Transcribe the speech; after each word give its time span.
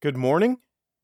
Good 0.00 0.16
morning, 0.16 0.58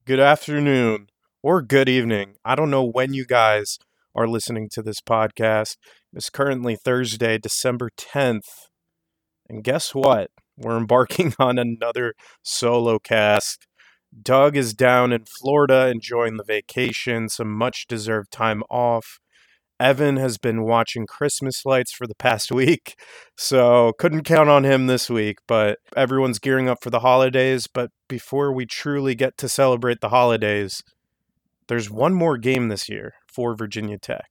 good 0.05 0.21
afternoon, 0.21 1.09
or 1.43 1.63
good 1.63 1.89
evening. 1.89 2.37
I 2.45 2.55
don't 2.55 2.71
know 2.71 2.85
when 2.85 3.13
you 3.13 3.27
guys 3.27 3.77
are 4.15 4.29
listening 4.29 4.69
to 4.71 4.83
this 4.83 5.01
podcast. 5.01 5.79
It's 6.13 6.31
currently 6.31 6.77
Thursday, 6.77 7.37
December 7.37 7.91
10th. 7.99 8.69
And 9.49 9.65
guess 9.65 9.97
what? 9.97 10.31
We're 10.57 10.77
embarking 10.77 11.35
on 11.41 11.59
another 11.59 12.15
solo 12.45 13.01
cast. 13.01 13.67
Doug 14.23 14.57
is 14.57 14.73
down 14.73 15.13
in 15.13 15.25
Florida 15.25 15.89
enjoying 15.89 16.37
the 16.37 16.45
vacation, 16.45 17.29
some 17.29 17.53
much 17.53 17.89
deserved 17.89 18.31
time 18.31 18.63
off. 18.71 19.19
Evan 19.85 20.17
has 20.17 20.39
been 20.39 20.65
watching 20.65 21.05
Christmas 21.07 21.67
lights 21.67 21.93
for 21.93 22.07
the 22.07 22.15
past 22.15 22.51
week, 22.63 22.95
so 23.37 23.93
couldn't 23.99 24.25
count 24.25 24.49
on 24.49 24.65
him 24.65 24.87
this 24.87 25.11
week. 25.11 25.37
But 25.47 25.77
everyone's 25.95 26.39
gearing 26.39 26.71
up 26.71 26.79
for 26.83 26.89
the 26.89 27.01
holidays. 27.01 27.67
But 27.73 27.91
before 28.09 28.51
we 28.51 28.65
truly 28.65 29.15
get 29.15 29.37
to 29.37 29.49
celebrate 29.49 29.99
the 30.01 30.09
holidays, 30.09 30.83
there's 31.69 31.91
one 31.91 32.15
more 32.15 32.39
game 32.39 32.69
this 32.69 32.89
year 32.89 33.13
for 33.35 33.55
Virginia 33.55 33.99
Tech. 33.99 34.25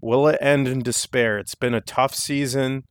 Will 0.00 0.28
it 0.28 0.38
end 0.40 0.68
in 0.68 0.80
despair? 0.80 1.36
It's 1.36 1.56
been 1.56 1.74
a 1.74 1.80
tough 1.80 2.14
season, 2.14 2.82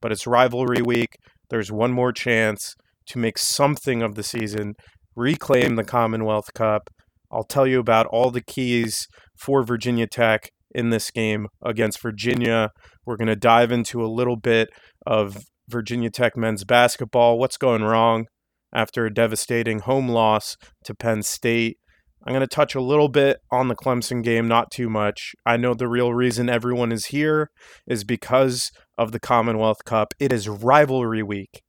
but 0.00 0.10
it's 0.10 0.26
rivalry 0.26 0.80
week. 0.80 1.16
There's 1.50 1.70
one 1.70 1.92
more 1.92 2.12
chance 2.12 2.74
to 3.08 3.18
make 3.18 3.36
something 3.36 4.00
of 4.00 4.14
the 4.14 4.22
season, 4.22 4.72
reclaim 5.14 5.76
the 5.76 5.84
Commonwealth 5.84 6.54
Cup. 6.54 6.88
I'll 7.30 7.44
tell 7.44 7.66
you 7.66 7.78
about 7.78 8.06
all 8.06 8.30
the 8.30 8.42
keys 8.42 9.06
for 9.36 9.64
Virginia 9.64 10.06
Tech 10.06 10.48
in 10.74 10.90
this 10.90 11.10
game 11.10 11.48
against 11.64 12.00
Virginia. 12.00 12.70
We're 13.04 13.16
going 13.16 13.28
to 13.28 13.36
dive 13.36 13.72
into 13.72 14.04
a 14.04 14.08
little 14.08 14.36
bit 14.36 14.68
of 15.06 15.44
Virginia 15.68 16.10
Tech 16.10 16.36
men's 16.36 16.64
basketball, 16.64 17.38
what's 17.38 17.56
going 17.56 17.82
wrong 17.82 18.26
after 18.74 19.04
a 19.04 19.12
devastating 19.12 19.80
home 19.80 20.08
loss 20.08 20.56
to 20.84 20.94
Penn 20.94 21.22
State. 21.22 21.78
I'm 22.24 22.32
going 22.32 22.40
to 22.40 22.46
touch 22.46 22.74
a 22.74 22.80
little 22.80 23.08
bit 23.08 23.38
on 23.50 23.68
the 23.68 23.74
Clemson 23.74 24.22
game, 24.22 24.46
not 24.46 24.70
too 24.70 24.88
much. 24.88 25.32
I 25.44 25.56
know 25.56 25.74
the 25.74 25.88
real 25.88 26.14
reason 26.14 26.48
everyone 26.48 26.92
is 26.92 27.06
here 27.06 27.50
is 27.86 28.04
because 28.04 28.70
of 28.96 29.10
the 29.10 29.20
Commonwealth 29.20 29.84
Cup. 29.84 30.14
It 30.20 30.32
is 30.32 30.48
rivalry 30.48 31.22
week. 31.22 31.62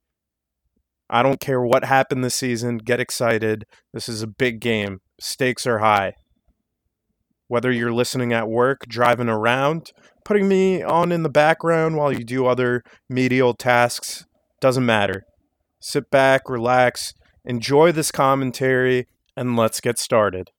I 1.09 1.23
don't 1.23 1.39
care 1.39 1.61
what 1.61 1.85
happened 1.85 2.23
this 2.23 2.35
season. 2.35 2.77
Get 2.77 2.99
excited. 2.99 3.65
This 3.93 4.07
is 4.07 4.21
a 4.21 4.27
big 4.27 4.59
game. 4.59 4.99
Stakes 5.19 5.65
are 5.65 5.79
high 5.79 6.13
whether 7.53 7.71
you're 7.71 7.93
listening 7.93 8.33
at 8.33 8.49
work, 8.49 8.83
driving 8.87 9.29
around, 9.29 9.91
putting 10.25 10.47
me 10.47 10.81
on 10.81 11.11
in 11.11 11.21
the 11.21 11.29
background 11.29 11.95
while 11.95 12.11
you 12.11 12.23
do 12.23 12.47
other 12.47 12.83
medial 13.07 13.53
tasks, 13.53 14.25
doesn't 14.59 14.87
matter. 14.87 15.23
Sit 15.79 16.09
back, 16.09 16.49
relax, 16.49 17.13
enjoy 17.45 17.91
this 17.91 18.11
commentary, 18.11 19.07
and 19.37 19.55
let's 19.55 19.79
get 19.79 19.99
started. 19.99 20.49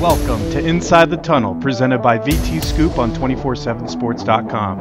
Welcome 0.00 0.40
to 0.50 0.58
Inside 0.58 1.10
the 1.10 1.18
Tunnel, 1.18 1.54
presented 1.54 1.98
by 1.98 2.18
VT 2.18 2.60
Scoop 2.60 2.98
on 2.98 3.14
247sports.com. 3.14 4.80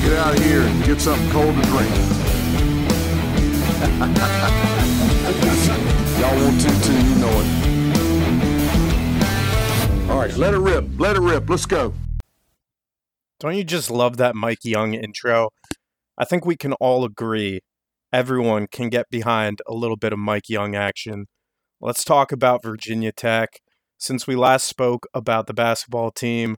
Get 0.00 0.12
out 0.14 0.38
of 0.38 0.42
here 0.42 0.62
and 0.62 0.84
get 0.84 1.02
something 1.02 1.30
cold 1.32 1.54
to 1.54 1.62
drink. 1.64 2.08
Want 6.32 6.60
to 6.60 6.92
you 6.92 7.14
know 7.16 7.30
it. 7.30 7.46
All 10.10 10.18
right, 10.18 10.34
let 10.36 10.54
it 10.54 10.58
rip. 10.58 10.86
Let 10.98 11.16
it 11.16 11.20
rip. 11.20 11.48
Let's 11.50 11.66
go. 11.66 11.92
Don't 13.38 13.54
you 13.54 13.64
just 13.64 13.90
love 13.90 14.16
that 14.16 14.34
Mike 14.34 14.64
Young 14.64 14.94
intro? 14.94 15.50
I 16.16 16.24
think 16.24 16.46
we 16.46 16.56
can 16.56 16.72
all 16.74 17.04
agree 17.04 17.60
everyone 18.12 18.66
can 18.66 18.88
get 18.88 19.10
behind 19.10 19.60
a 19.66 19.74
little 19.74 19.96
bit 19.96 20.12
of 20.12 20.18
Mike 20.18 20.48
Young 20.48 20.74
action. 20.74 21.26
Let's 21.80 22.04
talk 22.04 22.32
about 22.32 22.62
Virginia 22.62 23.12
Tech. 23.12 23.60
Since 23.98 24.26
we 24.26 24.34
last 24.34 24.66
spoke 24.66 25.06
about 25.12 25.46
the 25.46 25.54
basketball 25.54 26.10
team, 26.10 26.56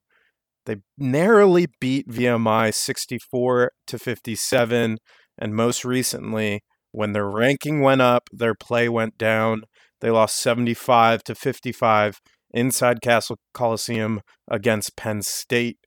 they 0.67 0.77
narrowly 0.97 1.67
beat 1.81 2.09
VMI 2.09 2.73
64 2.73 3.73
to 3.87 3.99
57 3.99 4.99
and 5.39 5.55
most 5.55 5.85
recently 5.85 6.63
when 6.95 7.13
their 7.13 7.29
ranking 7.29 7.81
went 7.81 8.01
up, 8.01 8.31
their 8.33 8.55
play 8.55 8.89
went 8.89 9.19
down. 9.19 9.65
They 10.01 10.11
lost 10.11 10.39
75 10.39 11.25
to 11.25 11.35
55 11.35 12.21
inside 12.53 13.01
Cassell 13.03 13.41
Coliseum 13.53 14.21
against 14.49 14.97
Penn 14.97 15.23
State. 15.23 15.79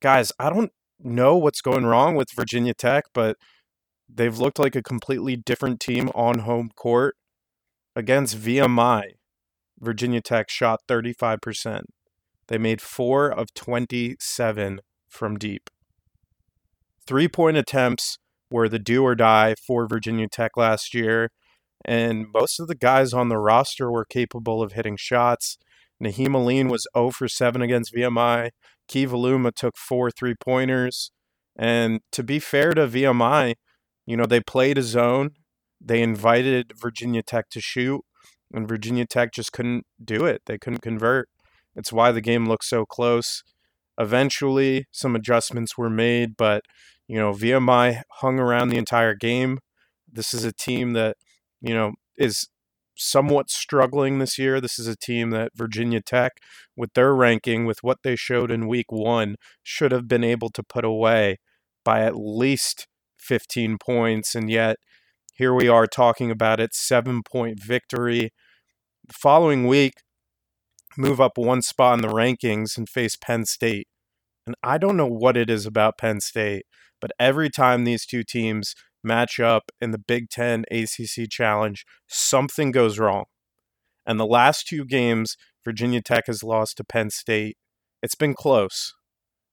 Guys, 0.00 0.30
I 0.38 0.48
don't 0.48 0.70
know 1.00 1.36
what's 1.36 1.60
going 1.60 1.86
wrong 1.86 2.14
with 2.14 2.28
Virginia 2.36 2.72
Tech, 2.72 3.06
but 3.12 3.36
they've 4.08 4.38
looked 4.38 4.60
like 4.60 4.76
a 4.76 4.82
completely 4.82 5.34
different 5.34 5.80
team 5.80 6.08
on 6.14 6.40
home 6.40 6.70
court. 6.76 7.16
Against 7.96 8.38
VMI, 8.38 9.14
Virginia 9.80 10.20
Tech 10.20 10.48
shot 10.50 10.82
35%. 10.88 11.80
They 12.46 12.58
made 12.58 12.80
4 12.80 13.28
of 13.32 13.52
27 13.54 14.80
from 15.08 15.36
deep. 15.36 15.68
Three 17.08 17.26
point 17.26 17.56
attempts 17.56 18.18
were 18.50 18.68
the 18.68 18.78
do 18.78 19.02
or 19.02 19.14
die 19.14 19.54
for 19.66 19.86
Virginia 19.86 20.28
Tech 20.28 20.56
last 20.56 20.94
year. 20.94 21.30
And 21.84 22.26
most 22.32 22.58
of 22.58 22.68
the 22.68 22.74
guys 22.74 23.12
on 23.12 23.28
the 23.28 23.38
roster 23.38 23.90
were 23.90 24.04
capable 24.04 24.62
of 24.62 24.72
hitting 24.72 24.96
shots. 24.96 25.58
Nahiem 26.02 26.34
Alleyne 26.34 26.68
was 26.68 26.86
0 26.96 27.10
for 27.10 27.28
7 27.28 27.62
against 27.62 27.94
VMI. 27.94 28.50
Keve 28.88 29.10
Aluma 29.10 29.52
took 29.54 29.76
four 29.76 30.10
three 30.10 30.34
pointers. 30.34 31.10
And 31.58 32.00
to 32.12 32.22
be 32.22 32.38
fair 32.38 32.72
to 32.72 32.86
VMI, 32.86 33.54
you 34.04 34.16
know, 34.16 34.26
they 34.26 34.40
played 34.40 34.78
a 34.78 34.82
zone. 34.82 35.30
They 35.80 36.02
invited 36.02 36.72
Virginia 36.80 37.22
Tech 37.22 37.48
to 37.50 37.60
shoot, 37.60 38.02
and 38.52 38.68
Virginia 38.68 39.06
Tech 39.06 39.32
just 39.32 39.52
couldn't 39.52 39.84
do 40.02 40.24
it. 40.24 40.42
They 40.46 40.58
couldn't 40.58 40.82
convert. 40.82 41.28
It's 41.74 41.92
why 41.92 42.12
the 42.12 42.20
game 42.20 42.46
looked 42.46 42.64
so 42.64 42.86
close. 42.86 43.42
Eventually, 43.98 44.86
some 44.90 45.16
adjustments 45.16 45.76
were 45.76 45.90
made, 45.90 46.36
but 46.36 46.62
you 47.08 47.18
know, 47.18 47.32
VMI 47.32 48.02
hung 48.20 48.38
around 48.38 48.68
the 48.68 48.78
entire 48.78 49.14
game. 49.14 49.58
This 50.10 50.34
is 50.34 50.44
a 50.44 50.52
team 50.52 50.92
that, 50.92 51.16
you 51.60 51.74
know, 51.74 51.92
is 52.16 52.48
somewhat 52.96 53.50
struggling 53.50 54.18
this 54.18 54.38
year. 54.38 54.60
This 54.60 54.78
is 54.78 54.86
a 54.86 54.96
team 54.96 55.30
that 55.30 55.52
Virginia 55.54 56.00
Tech, 56.00 56.32
with 56.76 56.94
their 56.94 57.14
ranking, 57.14 57.66
with 57.66 57.82
what 57.82 57.98
they 58.02 58.16
showed 58.16 58.50
in 58.50 58.68
week 58.68 58.90
one, 58.90 59.36
should 59.62 59.92
have 59.92 60.08
been 60.08 60.24
able 60.24 60.50
to 60.50 60.62
put 60.62 60.84
away 60.84 61.38
by 61.84 62.00
at 62.00 62.16
least 62.16 62.88
15 63.18 63.78
points. 63.78 64.34
And 64.34 64.50
yet, 64.50 64.76
here 65.34 65.52
we 65.52 65.68
are 65.68 65.86
talking 65.86 66.30
about 66.30 66.60
it 66.60 66.74
seven 66.74 67.22
point 67.22 67.62
victory. 67.62 68.32
The 69.06 69.14
following 69.14 69.66
week, 69.66 69.94
move 70.96 71.20
up 71.20 71.36
one 71.36 71.62
spot 71.62 71.98
in 71.98 72.02
the 72.02 72.14
rankings 72.14 72.76
and 72.78 72.88
face 72.88 73.16
Penn 73.16 73.44
State. 73.44 73.86
And 74.46 74.56
I 74.62 74.78
don't 74.78 74.96
know 74.96 75.06
what 75.06 75.36
it 75.36 75.50
is 75.50 75.66
about 75.66 75.98
Penn 75.98 76.20
State. 76.20 76.64
But 77.00 77.10
every 77.18 77.50
time 77.50 77.84
these 77.84 78.06
two 78.06 78.22
teams 78.22 78.74
match 79.04 79.38
up 79.38 79.70
in 79.80 79.90
the 79.90 79.98
Big 79.98 80.30
Ten 80.30 80.64
ACC 80.70 81.28
Challenge, 81.30 81.84
something 82.08 82.70
goes 82.70 82.98
wrong. 82.98 83.24
And 84.06 84.20
the 84.20 84.26
last 84.26 84.66
two 84.68 84.84
games, 84.84 85.36
Virginia 85.64 86.00
Tech 86.00 86.26
has 86.28 86.42
lost 86.42 86.76
to 86.76 86.84
Penn 86.84 87.10
State. 87.10 87.56
It's 88.02 88.14
been 88.14 88.34
close. 88.34 88.94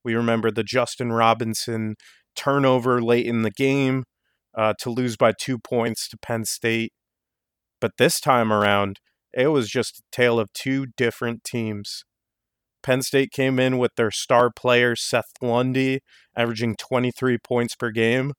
We 0.04 0.16
remember 0.16 0.52
the 0.52 0.64
Justin 0.64 1.12
Robinson 1.12 1.96
turnover 2.36 3.02
late 3.02 3.26
in 3.26 3.42
the 3.42 3.52
game 3.52 4.04
uh, 4.56 4.74
to 4.80 4.90
lose 4.90 5.18
by 5.18 5.32
two 5.32 5.58
points 5.58 6.08
to 6.10 6.18
Penn 6.18 6.46
State. 6.46 6.94
But 7.82 7.94
this 7.98 8.20
time 8.20 8.54
around, 8.54 9.00
it 9.34 9.48
was 9.48 9.70
just 9.70 10.00
a 10.00 10.04
tale 10.12 10.40
of 10.40 10.54
two 10.54 10.88
different 10.98 11.44
teams. 11.44 12.06
Penn 12.84 13.02
State 13.02 13.32
came 13.32 13.60
in 13.60 13.78
with 13.78 13.96
their 13.96 14.12
star 14.12 14.52
player, 14.52 14.96
Seth 14.96 15.32
Lundy, 15.42 16.02
averaging 16.36 16.76
23 16.76 17.38
points 17.38 17.76
per 17.76 17.90
game. 17.90 18.34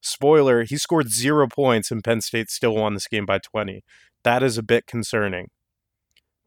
Spoiler, 0.00 0.62
he 0.64 0.76
scored 0.76 1.10
zero 1.10 1.48
points 1.48 1.90
and 1.90 2.04
Penn 2.04 2.20
State 2.20 2.50
still 2.50 2.76
won 2.76 2.94
this 2.94 3.08
game 3.08 3.26
by 3.26 3.38
20. 3.38 3.82
That 4.22 4.42
is 4.42 4.58
a 4.58 4.62
bit 4.62 4.86
concerning. 4.86 5.48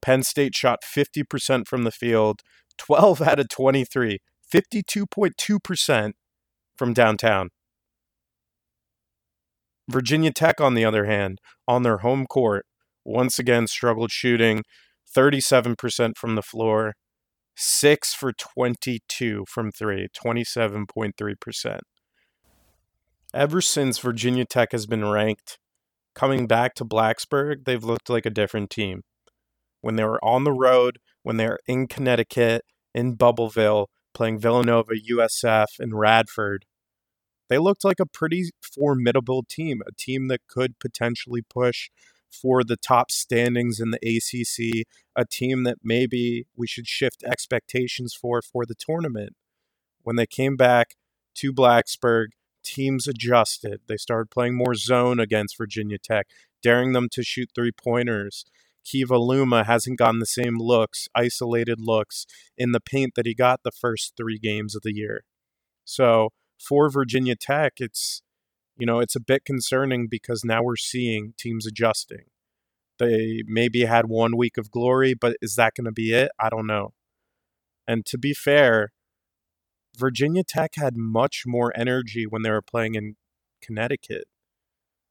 Penn 0.02 0.24
State 0.24 0.56
shot 0.56 0.80
50% 0.84 1.68
from 1.68 1.84
the 1.84 1.92
field, 1.92 2.42
12 2.78 3.22
out 3.22 3.40
of 3.40 3.50
23, 3.50 4.20
52.2% 4.54 6.12
from 6.78 6.94
downtown. 6.94 7.50
Virginia 9.90 10.32
Tech, 10.32 10.62
on 10.62 10.74
the 10.74 10.86
other 10.86 11.06
hand, 11.06 11.40
on 11.68 11.84
their 11.84 11.98
home 11.98 12.26
court, 12.26 12.66
once 13.04 13.40
again 13.40 13.68
struggled 13.68 14.12
shooting 14.12 14.64
37% 15.16 16.18
from 16.18 16.36
the 16.36 16.42
floor, 16.42 16.94
6 17.64 18.16
for 18.16 18.34
22 18.34 19.46
from 19.48 19.72
3, 19.72 20.08
27.3%. 20.08 21.80
Ever 23.36 23.62
since 23.62 24.00
Virginia 24.00 24.46
Tech 24.46 24.72
has 24.72 24.88
been 24.88 25.06
ranked, 25.06 25.60
coming 26.16 26.48
back 26.48 26.74
to 26.76 26.86
Blacksburg, 26.86 27.66
they've 27.66 27.84
looked 27.84 28.10
like 28.10 28.26
a 28.26 28.32
different 28.32 28.72
team. 28.72 29.04
When 29.82 29.96
they 29.96 30.04
were 30.04 30.24
on 30.26 30.44
the 30.44 30.52
road, 30.52 30.98
when 31.22 31.38
they 31.38 31.48
were 31.48 31.60
in 31.68 31.88
Connecticut, 31.88 32.64
in 32.96 33.16
Bubbleville, 33.16 33.88
playing 34.16 34.40
Villanova, 34.40 34.94
USF, 35.12 35.68
and 35.80 36.00
Radford, 36.00 36.66
they 37.48 37.60
looked 37.60 37.86
like 37.86 38.00
a 38.00 38.08
pretty 38.08 38.50
formidable 38.62 39.44
team, 39.48 39.82
a 39.88 39.92
team 39.96 40.30
that 40.30 40.42
could 40.48 40.80
potentially 40.80 41.44
push 41.48 41.90
for 42.32 42.64
the 42.64 42.78
top 42.78 43.12
standings 43.12 43.80
in 43.80 43.92
the 43.92 43.98
ACC, 43.98 44.88
a 45.16 45.26
team 45.26 45.64
that 45.64 45.80
maybe 45.84 46.46
we 46.56 46.68
should 46.68 46.88
shift 46.88 47.24
expectations 47.24 48.14
for 48.14 48.42
for 48.42 48.66
the 48.66 48.76
tournament. 48.76 49.36
When 50.04 50.16
they 50.16 50.26
came 50.26 50.56
back 50.56 50.96
to 51.36 51.54
Blacksburg, 51.54 52.28
teams 52.64 53.08
adjusted. 53.08 53.82
They 53.88 53.98
started 53.98 54.30
playing 54.30 54.56
more 54.56 54.76
zone 54.76 55.20
against 55.20 55.58
Virginia 55.58 55.98
Tech, 55.98 56.28
daring 56.62 56.94
them 56.94 57.08
to 57.12 57.24
shoot 57.24 57.50
three 57.54 57.72
pointers. 57.72 58.46
Keve 58.86 59.10
Aluma 59.10 59.66
hasn't 59.66 60.00
gotten 60.00 60.20
the 60.20 60.26
same 60.26 60.58
looks, 60.58 61.08
isolated 61.14 61.80
looks 61.80 62.26
in 62.58 62.72
the 62.72 62.80
paint 62.80 63.14
that 63.16 63.26
he 63.26 63.36
got 63.36 63.62
the 63.64 63.72
first 63.72 64.14
three 64.18 64.40
games 64.40 64.76
of 64.76 64.82
the 64.82 64.94
year. 64.94 65.24
So 65.86 66.30
for 66.60 66.90
Virginia 66.90 67.36
Tech, 67.36 67.74
it's 67.78 68.22
you 68.82 68.88
know 68.88 69.00
it's 69.00 69.16
a 69.16 69.20
bit 69.20 69.46
concerning 69.46 70.08
because 70.08 70.44
now 70.44 70.64
we're 70.64 70.76
seeing 70.76 71.36
teams 71.38 71.68
adjusting. 71.68 72.26
They 72.98 73.44
maybe 73.46 73.86
had 73.86 74.08
one 74.08 74.36
week 74.36 74.58
of 74.58 74.72
glory, 74.72 75.14
but 75.14 75.38
is 75.40 75.54
that 75.54 75.76
going 75.76 75.86
to 75.86 75.92
be 75.92 76.14
it? 76.14 76.32
I 76.40 76.50
don't 76.50 76.66
know. 76.66 76.94
And 77.88 78.08
to 78.08 78.18
be 78.18 78.34
fair, 78.34 78.92
Virginia 79.96 80.44
Tech 80.44 80.72
had 80.78 80.98
much 80.98 81.44
more 81.46 81.72
energy 81.76 82.26
when 82.26 82.42
they 82.42 82.50
were 82.50 82.64
playing 82.64 82.96
in 82.96 83.18
Connecticut. 83.62 84.24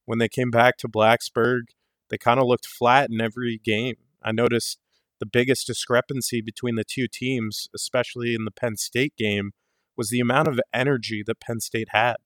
When 0.05 0.19
they 0.19 0.29
came 0.29 0.51
back 0.51 0.77
to 0.79 0.89
Blacksburg, 0.89 1.67
they 2.09 2.19
kind 2.19 2.41
of 2.41 2.47
looked 2.47 2.67
flat 2.67 3.09
in 3.09 3.21
every 3.21 3.61
game. 3.63 3.99
I 4.21 4.33
noticed 4.33 4.81
the 5.21 5.27
biggest 5.27 5.69
discrepancy 5.69 6.41
between 6.41 6.75
the 6.75 6.83
two 6.83 7.07
teams, 7.07 7.69
especially 7.73 8.35
in 8.35 8.47
the 8.47 8.51
Penn 8.51 8.77
State 8.77 9.15
game, 9.17 9.53
was 9.97 10.11
the 10.11 10.19
amount 10.19 10.49
of 10.49 10.59
energy 10.75 11.23
that 11.25 11.41
Penn 11.41 11.61
State 11.61 11.91
had. 11.93 12.17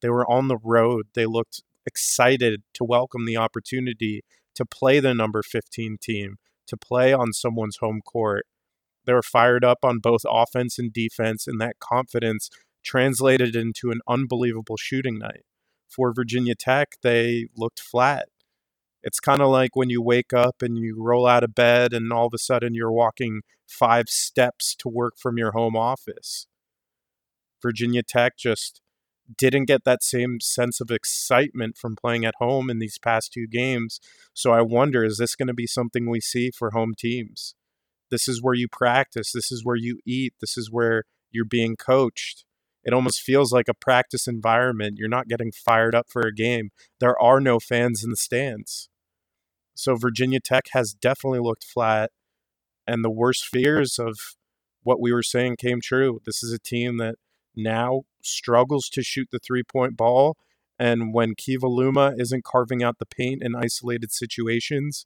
They 0.00 0.08
were 0.08 0.28
on 0.30 0.48
the 0.48 0.58
road. 0.62 1.08
They 1.14 1.26
looked 1.26 1.62
excited 1.86 2.62
to 2.74 2.84
welcome 2.84 3.24
the 3.24 3.36
opportunity 3.36 4.22
to 4.54 4.66
play 4.66 5.00
the 5.00 5.14
number 5.14 5.42
15 5.42 5.98
team, 6.00 6.36
to 6.66 6.76
play 6.76 7.12
on 7.12 7.32
someone's 7.32 7.78
home 7.78 8.00
court. 8.04 8.46
They 9.04 9.14
were 9.14 9.22
fired 9.22 9.64
up 9.64 9.78
on 9.82 10.00
both 10.00 10.22
offense 10.28 10.78
and 10.78 10.92
defense, 10.92 11.46
and 11.46 11.60
that 11.60 11.78
confidence 11.78 12.50
translated 12.84 13.56
into 13.56 13.90
an 13.90 14.00
unbelievable 14.06 14.76
shooting 14.76 15.18
night. 15.18 15.44
For 15.88 16.12
Virginia 16.12 16.54
Tech, 16.54 16.96
they 17.02 17.46
looked 17.56 17.80
flat. 17.80 18.28
It's 19.02 19.20
kind 19.20 19.40
of 19.40 19.48
like 19.48 19.74
when 19.74 19.88
you 19.88 20.02
wake 20.02 20.32
up 20.32 20.56
and 20.60 20.76
you 20.76 20.96
roll 20.98 21.26
out 21.26 21.44
of 21.44 21.54
bed, 21.54 21.94
and 21.94 22.12
all 22.12 22.26
of 22.26 22.34
a 22.34 22.38
sudden 22.38 22.74
you're 22.74 22.92
walking 22.92 23.42
five 23.66 24.08
steps 24.08 24.74
to 24.76 24.88
work 24.88 25.14
from 25.16 25.38
your 25.38 25.52
home 25.52 25.76
office. 25.76 26.46
Virginia 27.62 28.02
Tech 28.02 28.36
just 28.36 28.80
didn't 29.36 29.66
get 29.66 29.84
that 29.84 30.02
same 30.02 30.40
sense 30.40 30.80
of 30.80 30.90
excitement 30.90 31.76
from 31.76 31.96
playing 31.96 32.24
at 32.24 32.34
home 32.38 32.70
in 32.70 32.78
these 32.78 32.98
past 32.98 33.32
two 33.32 33.46
games. 33.46 34.00
So 34.32 34.52
I 34.52 34.62
wonder 34.62 35.04
is 35.04 35.18
this 35.18 35.36
going 35.36 35.48
to 35.48 35.54
be 35.54 35.66
something 35.66 36.08
we 36.08 36.20
see 36.20 36.50
for 36.50 36.70
home 36.70 36.94
teams? 36.96 37.54
This 38.10 38.28
is 38.28 38.42
where 38.42 38.54
you 38.54 38.68
practice. 38.68 39.32
This 39.32 39.52
is 39.52 39.64
where 39.64 39.76
you 39.76 39.98
eat. 40.06 40.34
This 40.40 40.56
is 40.56 40.70
where 40.70 41.04
you're 41.30 41.44
being 41.44 41.76
coached. 41.76 42.44
It 42.84 42.94
almost 42.94 43.20
feels 43.20 43.52
like 43.52 43.68
a 43.68 43.74
practice 43.74 44.26
environment. 44.26 44.96
You're 44.96 45.08
not 45.08 45.28
getting 45.28 45.52
fired 45.52 45.94
up 45.94 46.06
for 46.08 46.22
a 46.22 46.34
game. 46.34 46.70
There 47.00 47.20
are 47.20 47.40
no 47.40 47.58
fans 47.60 48.02
in 48.02 48.10
the 48.10 48.16
stands. 48.16 48.88
So 49.74 49.94
Virginia 49.94 50.40
Tech 50.40 50.68
has 50.72 50.94
definitely 50.94 51.40
looked 51.40 51.64
flat. 51.64 52.10
And 52.86 53.04
the 53.04 53.10
worst 53.10 53.44
fears 53.44 53.98
of 53.98 54.18
what 54.82 55.00
we 55.00 55.12
were 55.12 55.22
saying 55.22 55.56
came 55.56 55.80
true. 55.82 56.20
This 56.24 56.42
is 56.42 56.50
a 56.50 56.58
team 56.58 56.96
that 56.96 57.16
now 57.58 58.02
struggles 58.22 58.88
to 58.90 59.02
shoot 59.02 59.28
the 59.30 59.38
three 59.38 59.62
point 59.62 59.96
ball. 59.96 60.36
And 60.78 61.12
when 61.12 61.34
Keve 61.34 61.62
Aluma 61.62 62.18
isn't 62.20 62.44
carving 62.44 62.82
out 62.82 62.98
the 62.98 63.06
paint 63.06 63.42
in 63.42 63.56
isolated 63.56 64.12
situations, 64.12 65.04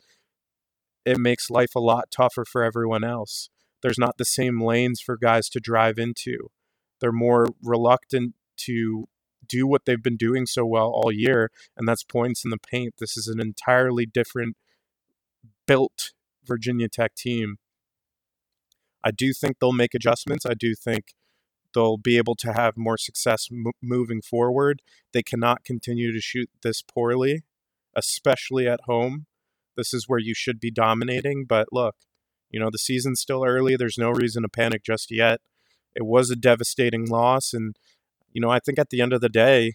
it 1.04 1.18
makes 1.18 1.50
life 1.50 1.74
a 1.74 1.80
lot 1.80 2.10
tougher 2.10 2.44
for 2.44 2.62
everyone 2.62 3.04
else. 3.04 3.48
There's 3.82 3.98
not 3.98 4.18
the 4.18 4.24
same 4.24 4.62
lanes 4.62 5.00
for 5.00 5.16
guys 5.16 5.48
to 5.50 5.60
drive 5.60 5.98
into. 5.98 6.50
They're 7.00 7.10
more 7.10 7.48
reluctant 7.62 8.34
to 8.58 9.08
do 9.46 9.66
what 9.66 9.84
they've 9.84 10.02
been 10.02 10.16
doing 10.16 10.46
so 10.46 10.64
well 10.64 10.92
all 10.94 11.10
year, 11.10 11.50
and 11.76 11.88
that's 11.88 12.04
points 12.04 12.44
in 12.44 12.50
the 12.50 12.58
paint. 12.58 12.94
This 12.98 13.16
is 13.16 13.26
an 13.26 13.40
entirely 13.40 14.06
different 14.06 14.56
built 15.66 16.12
Virginia 16.44 16.88
Tech 16.88 17.14
team. 17.14 17.56
I 19.02 19.10
do 19.10 19.32
think 19.32 19.58
they'll 19.58 19.72
make 19.72 19.94
adjustments. 19.94 20.46
I 20.46 20.54
do 20.54 20.74
think 20.74 21.14
they'll 21.74 21.96
be 21.96 22.16
able 22.16 22.34
to 22.36 22.52
have 22.52 22.76
more 22.76 22.98
success 22.98 23.48
m- 23.50 23.72
moving 23.82 24.22
forward. 24.22 24.82
They 25.12 25.22
cannot 25.22 25.64
continue 25.64 26.12
to 26.12 26.20
shoot 26.20 26.50
this 26.62 26.82
poorly, 26.82 27.42
especially 27.96 28.68
at 28.68 28.80
home. 28.86 29.26
This 29.76 29.94
is 29.94 30.08
where 30.08 30.18
you 30.18 30.34
should 30.34 30.60
be 30.60 30.70
dominating. 30.70 31.44
But 31.46 31.68
look, 31.72 31.96
you 32.50 32.60
know, 32.60 32.68
the 32.70 32.78
season's 32.78 33.20
still 33.20 33.44
early. 33.44 33.76
There's 33.76 33.98
no 33.98 34.10
reason 34.10 34.42
to 34.42 34.48
panic 34.48 34.84
just 34.84 35.10
yet. 35.10 35.40
It 35.94 36.04
was 36.04 36.30
a 36.30 36.36
devastating 36.36 37.06
loss. 37.06 37.52
And, 37.52 37.76
you 38.32 38.40
know, 38.40 38.50
I 38.50 38.58
think 38.58 38.78
at 38.78 38.90
the 38.90 39.00
end 39.00 39.12
of 39.12 39.20
the 39.20 39.28
day, 39.28 39.74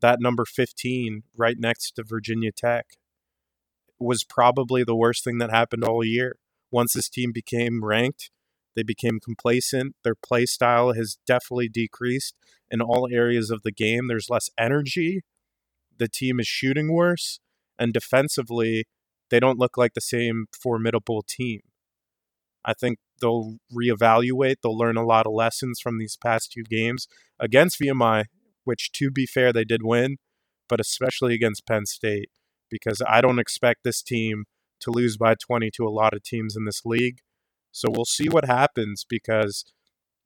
that 0.00 0.20
number 0.20 0.44
15 0.44 1.22
right 1.36 1.56
next 1.58 1.92
to 1.92 2.04
Virginia 2.04 2.50
Tech 2.52 2.86
was 3.98 4.24
probably 4.24 4.84
the 4.84 4.96
worst 4.96 5.24
thing 5.24 5.38
that 5.38 5.50
happened 5.50 5.84
all 5.84 6.04
year. 6.04 6.36
Once 6.70 6.92
this 6.92 7.08
team 7.08 7.32
became 7.32 7.84
ranked, 7.84 8.30
they 8.74 8.82
became 8.82 9.20
complacent. 9.20 9.94
Their 10.02 10.14
play 10.14 10.46
style 10.46 10.92
has 10.92 11.18
definitely 11.26 11.68
decreased 11.68 12.34
in 12.70 12.80
all 12.80 13.08
areas 13.10 13.50
of 13.50 13.62
the 13.62 13.72
game. 13.72 14.08
There's 14.08 14.30
less 14.30 14.50
energy. 14.58 15.22
The 15.98 16.08
team 16.08 16.40
is 16.40 16.46
shooting 16.46 16.92
worse. 16.92 17.40
And 17.78 17.92
defensively, 17.92 18.86
they 19.30 19.40
don't 19.40 19.58
look 19.58 19.76
like 19.76 19.94
the 19.94 20.00
same 20.00 20.46
formidable 20.60 21.24
team. 21.26 21.60
I 22.64 22.72
think 22.72 22.98
they'll 23.20 23.56
reevaluate. 23.72 24.56
They'll 24.62 24.76
learn 24.76 24.96
a 24.96 25.04
lot 25.04 25.26
of 25.26 25.32
lessons 25.32 25.80
from 25.80 25.98
these 25.98 26.16
past 26.16 26.52
two 26.52 26.62
games 26.62 27.06
against 27.38 27.80
VMI, 27.80 28.24
which, 28.64 28.90
to 28.92 29.10
be 29.10 29.26
fair, 29.26 29.52
they 29.52 29.64
did 29.64 29.82
win, 29.82 30.16
but 30.68 30.80
especially 30.80 31.34
against 31.34 31.66
Penn 31.66 31.86
State, 31.86 32.30
because 32.70 33.02
I 33.06 33.20
don't 33.20 33.38
expect 33.38 33.84
this 33.84 34.02
team 34.02 34.44
to 34.80 34.90
lose 34.90 35.16
by 35.16 35.34
20 35.34 35.70
to 35.72 35.86
a 35.86 35.90
lot 35.90 36.14
of 36.14 36.22
teams 36.22 36.56
in 36.56 36.64
this 36.64 36.82
league. 36.84 37.18
So 37.74 37.88
we'll 37.90 38.04
see 38.04 38.28
what 38.28 38.44
happens 38.44 39.04
because 39.06 39.64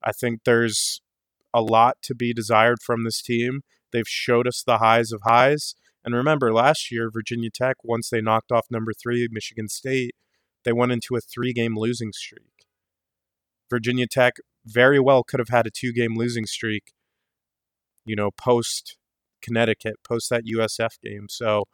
I 0.05 0.12
think 0.12 0.40
there's 0.45 1.00
a 1.55 1.62
lot 1.62 1.97
to 2.02 2.14
be 2.14 2.35
desired 2.35 2.83
from 2.83 3.05
this 3.05 3.23
team. 3.23 3.62
They've 3.90 4.07
showed 4.07 4.47
us 4.47 4.62
the 4.62 4.78
highs 4.78 5.12
of 5.12 5.23
highs. 5.25 5.75
And 6.05 6.14
remember, 6.14 6.52
last 6.52 6.93
year, 6.93 7.11
Virginia 7.11 7.49
Tech, 7.49 7.76
once 7.83 8.11
they 8.11 8.21
knocked 8.21 8.52
off 8.52 8.67
number 8.71 8.93
three, 8.93 9.26
Michigan 9.31 9.67
State, 9.67 10.14
they 10.64 10.75
went 10.75 10.93
into 10.93 11.17
a 11.17 11.23
three 11.23 11.55
game 11.55 11.75
losing 11.75 12.12
streak. 12.12 12.67
Virginia 13.71 14.07
Tech 14.07 14.35
very 14.67 15.00
well 15.00 15.23
could 15.23 15.40
have 15.40 15.49
had 15.49 15.67
a 15.67 15.71
two 15.71 15.95
game 15.95 16.17
losing 16.17 16.45
streak, 16.45 16.93
you 18.05 18.14
know, 18.14 18.31
post 18.31 18.99
Connecticut, 19.40 19.97
post 20.07 20.28
that 20.28 20.45
USF 20.45 21.00
game. 21.02 21.28
So 21.31 21.64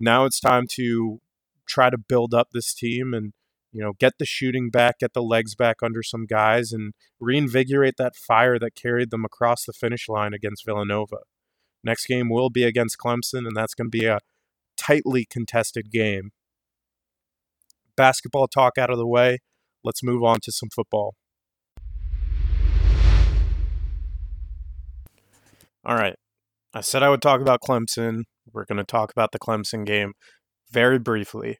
now 0.00 0.24
it's 0.24 0.40
time 0.40 0.66
to 0.72 1.20
try 1.64 1.90
to 1.90 1.98
build 1.98 2.34
up 2.34 2.48
this 2.52 2.74
team 2.74 3.14
and 3.14 3.34
you 3.72 3.82
know, 3.82 3.92
get 3.98 4.14
the 4.18 4.26
shooting 4.26 4.70
back, 4.70 4.98
get 4.98 5.12
the 5.12 5.22
legs 5.22 5.54
back 5.54 5.76
under 5.82 6.02
some 6.02 6.26
guys, 6.26 6.72
and 6.72 6.92
reinvigorate 7.20 7.94
that 7.98 8.16
fire 8.16 8.58
that 8.58 8.74
carried 8.74 9.10
them 9.10 9.24
across 9.24 9.64
the 9.64 9.72
finish 9.72 10.08
line 10.08 10.34
against 10.34 10.64
Villanova. 10.64 11.18
Next 11.84 12.06
game 12.06 12.28
will 12.28 12.50
be 12.50 12.64
against 12.64 12.98
Clemson, 12.98 13.46
and 13.46 13.56
that's 13.56 13.74
going 13.74 13.90
to 13.90 13.98
be 13.98 14.06
a 14.06 14.18
tightly 14.76 15.24
contested 15.24 15.90
game. 15.90 16.30
Basketball 17.96 18.48
talk 18.48 18.76
out 18.78 18.90
of 18.90 18.98
the 18.98 19.06
way. 19.06 19.38
Let's 19.84 20.02
move 20.02 20.22
on 20.22 20.40
to 20.42 20.52
some 20.52 20.68
football. 20.74 21.14
All 25.84 25.96
right. 25.96 26.16
I 26.74 26.82
said 26.82 27.02
I 27.02 27.08
would 27.08 27.22
talk 27.22 27.40
about 27.40 27.60
Clemson. 27.60 28.24
We're 28.52 28.64
going 28.64 28.78
to 28.78 28.84
talk 28.84 29.10
about 29.10 29.32
the 29.32 29.38
Clemson 29.38 29.86
game 29.86 30.12
very 30.70 30.98
briefly. 30.98 31.58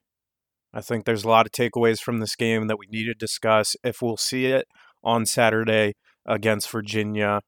I 0.72 0.80
think 0.80 1.04
there's 1.04 1.24
a 1.24 1.28
lot 1.28 1.46
of 1.46 1.52
takeaways 1.52 2.00
from 2.00 2.18
this 2.18 2.36
game 2.36 2.68
that 2.68 2.78
we 2.78 2.86
need 2.90 3.04
to 3.06 3.14
discuss 3.14 3.74
if 3.82 4.00
we'll 4.00 4.16
see 4.16 4.46
it 4.46 4.66
on 5.02 5.26
Saturday 5.26 5.94
against 6.26 6.70
Virginia. 6.70 7.40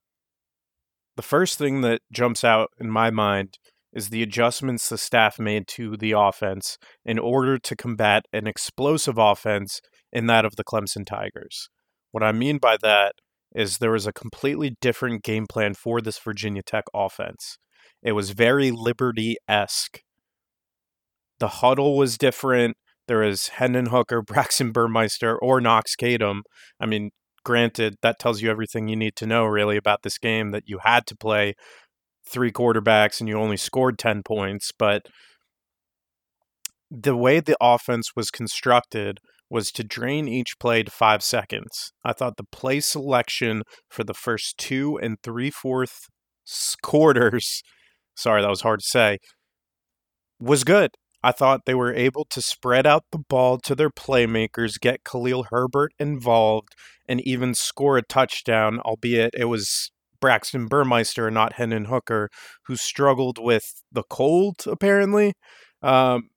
The 1.16 1.22
first 1.22 1.58
thing 1.58 1.82
that 1.82 2.00
jumps 2.12 2.42
out 2.42 2.70
in 2.80 2.90
my 2.90 3.10
mind 3.10 3.58
is 3.92 4.08
the 4.08 4.22
adjustments 4.22 4.88
the 4.88 4.98
staff 4.98 5.38
made 5.38 5.68
to 5.68 5.96
the 5.96 6.12
offense 6.12 6.78
in 7.04 7.18
order 7.18 7.58
to 7.58 7.76
combat 7.76 8.24
an 8.32 8.46
explosive 8.46 9.18
offense 9.18 9.80
in 10.12 10.26
that 10.26 10.44
of 10.44 10.56
the 10.56 10.64
Clemson 10.64 11.04
Tigers. 11.06 11.68
What 12.10 12.22
I 12.22 12.32
mean 12.32 12.58
by 12.58 12.76
that 12.82 13.14
is 13.54 13.78
there 13.78 13.92
was 13.92 14.06
a 14.06 14.12
completely 14.12 14.76
different 14.80 15.22
game 15.22 15.46
plan 15.46 15.74
for 15.74 16.00
this 16.00 16.18
Virginia 16.18 16.62
Tech 16.62 16.84
offense. 16.94 17.58
It 18.02 18.12
was 18.12 18.30
very 18.30 18.70
Liberty 18.70 19.36
esque. 19.46 20.00
The 21.38 21.48
huddle 21.48 21.96
was 21.96 22.16
different. 22.16 22.76
There 23.08 23.18
was 23.18 23.48
Hendon 23.48 23.86
Hooker, 23.86 24.22
Braxton 24.26 24.72
Burmeister, 24.72 25.36
or 25.38 25.60
Knox 25.60 25.94
Kadum. 25.96 26.42
I 26.80 26.86
mean, 26.86 27.10
granted, 27.44 27.96
that 28.02 28.18
tells 28.18 28.40
you 28.40 28.50
everything 28.50 28.88
you 28.88 28.96
need 28.96 29.16
to 29.16 29.26
know 29.26 29.44
really 29.44 29.76
about 29.76 30.02
this 30.02 30.18
game 30.18 30.50
that 30.52 30.64
you 30.66 30.78
had 30.82 31.06
to 31.06 31.16
play 31.16 31.54
three 32.26 32.52
quarterbacks 32.52 33.20
and 33.20 33.28
you 33.28 33.38
only 33.38 33.56
scored 33.56 33.98
10 33.98 34.22
points. 34.22 34.70
But 34.76 35.06
the 36.90 37.16
way 37.16 37.40
the 37.40 37.56
offense 37.60 38.12
was 38.14 38.30
constructed 38.30 39.18
was 39.52 39.70
to 39.72 39.84
drain 39.84 40.28
each 40.28 40.58
play 40.58 40.82
to 40.82 40.90
five 40.90 41.22
seconds. 41.22 41.92
I 42.04 42.12
thought 42.12 42.36
the 42.36 42.44
play 42.44 42.80
selection 42.80 43.62
for 43.90 44.02
the 44.02 44.14
first 44.14 44.56
two 44.56 44.98
and 44.98 45.16
three 45.22 45.50
fourth 45.50 46.06
quarters, 46.82 47.62
sorry, 48.16 48.40
that 48.40 48.48
was 48.48 48.62
hard 48.62 48.80
to 48.80 48.86
say, 48.86 49.18
was 50.40 50.64
good. 50.64 50.90
I 51.22 51.32
thought 51.32 51.66
they 51.66 51.74
were 51.74 51.94
able 51.94 52.24
to 52.30 52.42
spread 52.42 52.86
out 52.86 53.04
the 53.12 53.18
ball 53.18 53.58
to 53.60 53.74
their 53.74 53.90
playmakers, 53.90 54.80
get 54.80 55.04
Khalil 55.04 55.46
Herbert 55.50 55.92
involved, 55.98 56.74
and 57.08 57.20
even 57.20 57.54
score 57.54 57.96
a 57.98 58.02
touchdown, 58.02 58.80
albeit 58.80 59.34
it 59.34 59.44
was 59.44 59.90
Braxton 60.20 60.66
Burmeister 60.66 61.28
and 61.28 61.34
not 61.34 61.54
Hendon 61.54 61.86
Hooker, 61.86 62.28
who 62.66 62.76
struggled 62.76 63.38
with 63.38 63.82
the 63.92 64.04
cold, 64.04 64.56
apparently. 64.66 65.34
Um, 65.82 66.30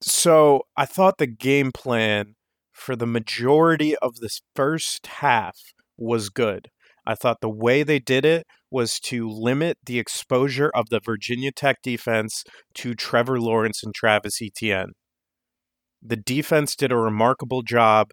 so 0.00 0.62
I 0.76 0.86
thought 0.86 1.18
the 1.18 1.26
game 1.26 1.72
plan 1.72 2.34
for 2.72 2.96
the 2.96 3.06
majority 3.06 3.96
of 3.96 4.16
this 4.16 4.40
first 4.54 5.06
half 5.06 5.56
was 5.96 6.28
good. 6.28 6.68
I 7.06 7.14
thought 7.14 7.40
the 7.40 7.50
way 7.50 7.82
they 7.82 7.98
did 7.98 8.24
it 8.24 8.46
was 8.70 8.98
to 8.98 9.28
limit 9.28 9.78
the 9.84 9.98
exposure 9.98 10.70
of 10.74 10.88
the 10.88 11.00
Virginia 11.04 11.52
Tech 11.52 11.76
defense 11.82 12.44
to 12.74 12.94
Trevor 12.94 13.40
Lawrence 13.40 13.82
and 13.82 13.94
Travis 13.94 14.40
Etienne. 14.42 14.92
The 16.02 16.16
defense 16.16 16.74
did 16.74 16.92
a 16.92 16.96
remarkable 16.96 17.62
job 17.62 18.10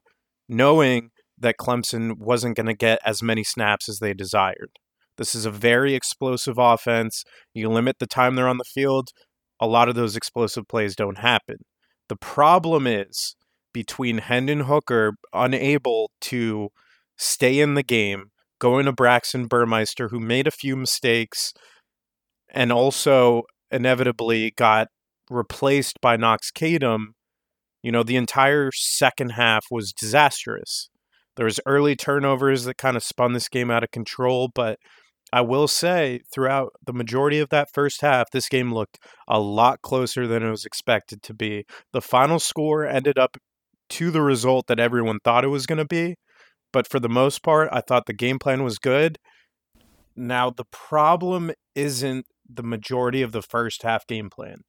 knowing 0.48 1.10
that 1.38 1.58
Clemson 1.60 2.18
wasn't 2.18 2.56
going 2.56 2.68
to 2.68 2.76
get 2.76 3.00
as 3.06 3.24
many 3.24 3.44
snaps 3.44 3.90
as 3.90 4.00
they 4.00 4.14
desired. 4.14 4.72
This 5.18 5.36
is 5.36 5.46
a 5.46 5.52
very 5.52 5.94
explosive 5.96 6.58
offense. 6.58 7.24
You 7.54 7.70
limit 7.70 7.98
the 8.00 8.08
time 8.08 8.36
they're 8.36 8.48
on 8.48 8.58
the 8.58 8.64
field, 8.64 9.10
a 9.60 9.68
lot 9.68 9.90
of 9.90 9.96
those 9.96 10.16
explosive 10.16 10.68
plays 10.68 10.96
don't 10.96 11.20
happen. 11.20 11.58
The 12.10 12.16
problem 12.16 12.88
is 12.88 13.36
between 13.74 14.18
Hendon 14.18 14.62
Hooker 14.62 15.14
unable 15.34 16.12
to 16.22 16.70
stay 17.18 17.60
in 17.60 17.76
the 17.76 17.84
game, 17.84 18.32
going 18.62 18.86
to 18.86 18.94
Braxton 18.94 19.48
Burmeister, 19.48 20.10
who 20.10 20.20
made 20.20 20.48
a 20.48 20.52
few 20.52 20.78
mistakes 20.78 21.52
and 22.54 22.72
also 22.72 23.42
inevitably 23.72 24.54
got 24.56 24.88
replaced 25.30 26.00
by 26.00 26.16
Knox 26.16 26.52
Kadum, 26.52 27.08
you 27.82 27.92
know, 27.92 28.04
the 28.04 28.16
entire 28.16 28.70
second 28.74 29.32
half 29.32 29.66
was 29.72 29.92
disastrous. 29.92 30.90
There 31.36 31.46
was 31.46 31.60
early 31.66 31.96
turnovers 31.96 32.66
that 32.66 32.78
kind 32.78 32.96
of 32.96 33.04
spun 33.04 33.34
this 33.34 33.50
game 33.50 33.72
out 33.72 33.84
of 33.84 33.92
control, 33.92 34.50
but 34.54 34.78
I 35.34 35.42
will 35.42 35.68
say 35.68 36.20
throughout 36.32 36.74
the 36.86 36.94
majority 36.94 37.40
of 37.40 37.50
that 37.50 37.70
first 37.74 38.02
half, 38.02 38.30
this 38.32 38.50
game 38.50 38.74
looked 38.74 39.00
a 39.28 39.40
lot 39.40 39.82
closer 39.82 40.28
than 40.28 40.44
it 40.44 40.50
was 40.50 40.66
expected 40.66 41.24
to 41.24 41.34
be. 41.34 41.64
The 41.94 42.02
final 42.02 42.38
score 42.38 42.86
ended 42.86 43.18
up 43.18 43.38
to 43.92 44.12
the 44.12 44.22
result 44.22 44.68
that 44.68 44.80
everyone 44.80 45.20
thought 45.24 45.46
it 45.46 45.50
was 45.50 45.66
going 45.66 45.78
to 45.78 45.86
be, 45.86 46.16
but 46.72 46.88
for 46.88 47.00
the 47.00 47.10
most 47.10 47.44
part, 47.44 47.70
I 47.72 47.82
thought 47.82 48.06
the 48.06 48.14
game 48.14 48.40
plan 48.40 48.64
was 48.64 48.78
good. 48.78 49.18
Now, 50.16 50.50
the 50.50 50.66
problem 50.72 51.52
isn't 51.76 52.26
the 52.50 52.64
majority 52.64 53.22
of 53.22 53.32
the 53.32 53.42
first 53.42 53.84
half 53.84 54.06
game 54.06 54.30
plan. 54.30 54.62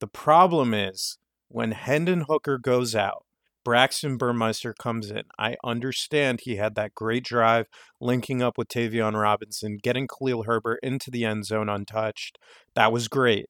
The 0.00 0.06
problem 0.06 0.74
is 0.74 1.18
when 1.48 1.72
Hendon 1.72 2.22
Hooker 2.22 2.58
goes 2.58 2.94
out, 2.94 3.24
Braxton 3.64 4.16
Burmeister 4.16 4.74
comes 4.74 5.10
in. 5.10 5.22
I 5.38 5.56
understand 5.62 6.40
he 6.40 6.56
had 6.56 6.74
that 6.74 6.94
great 6.94 7.24
drive 7.24 7.66
linking 8.00 8.42
up 8.42 8.58
with 8.58 8.68
Tayvion 8.68 9.20
Robinson, 9.20 9.78
getting 9.80 10.08
Khalil 10.08 10.44
Herbert 10.44 10.80
into 10.82 11.10
the 11.10 11.24
end 11.24 11.44
zone 11.44 11.68
untouched. 11.68 12.38
That 12.74 12.92
was 12.92 13.06
great. 13.06 13.46